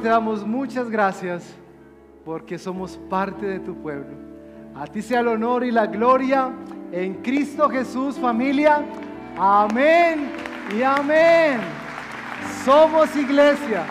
[0.00, 1.44] Te damos muchas gracias
[2.24, 4.16] porque somos parte de tu pueblo.
[4.74, 6.50] A ti sea el honor y la gloria
[6.92, 8.82] en Cristo Jesús, familia.
[9.38, 10.30] Amén
[10.76, 11.60] y amén.
[12.64, 13.84] Somos iglesia,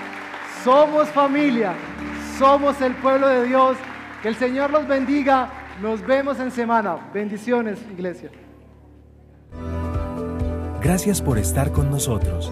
[0.63, 1.73] somos familia,
[2.37, 3.77] somos el pueblo de Dios.
[4.21, 5.49] Que el Señor los bendiga.
[5.81, 6.97] Nos vemos en semana.
[7.13, 8.29] Bendiciones, iglesia.
[10.81, 12.51] Gracias por estar con nosotros.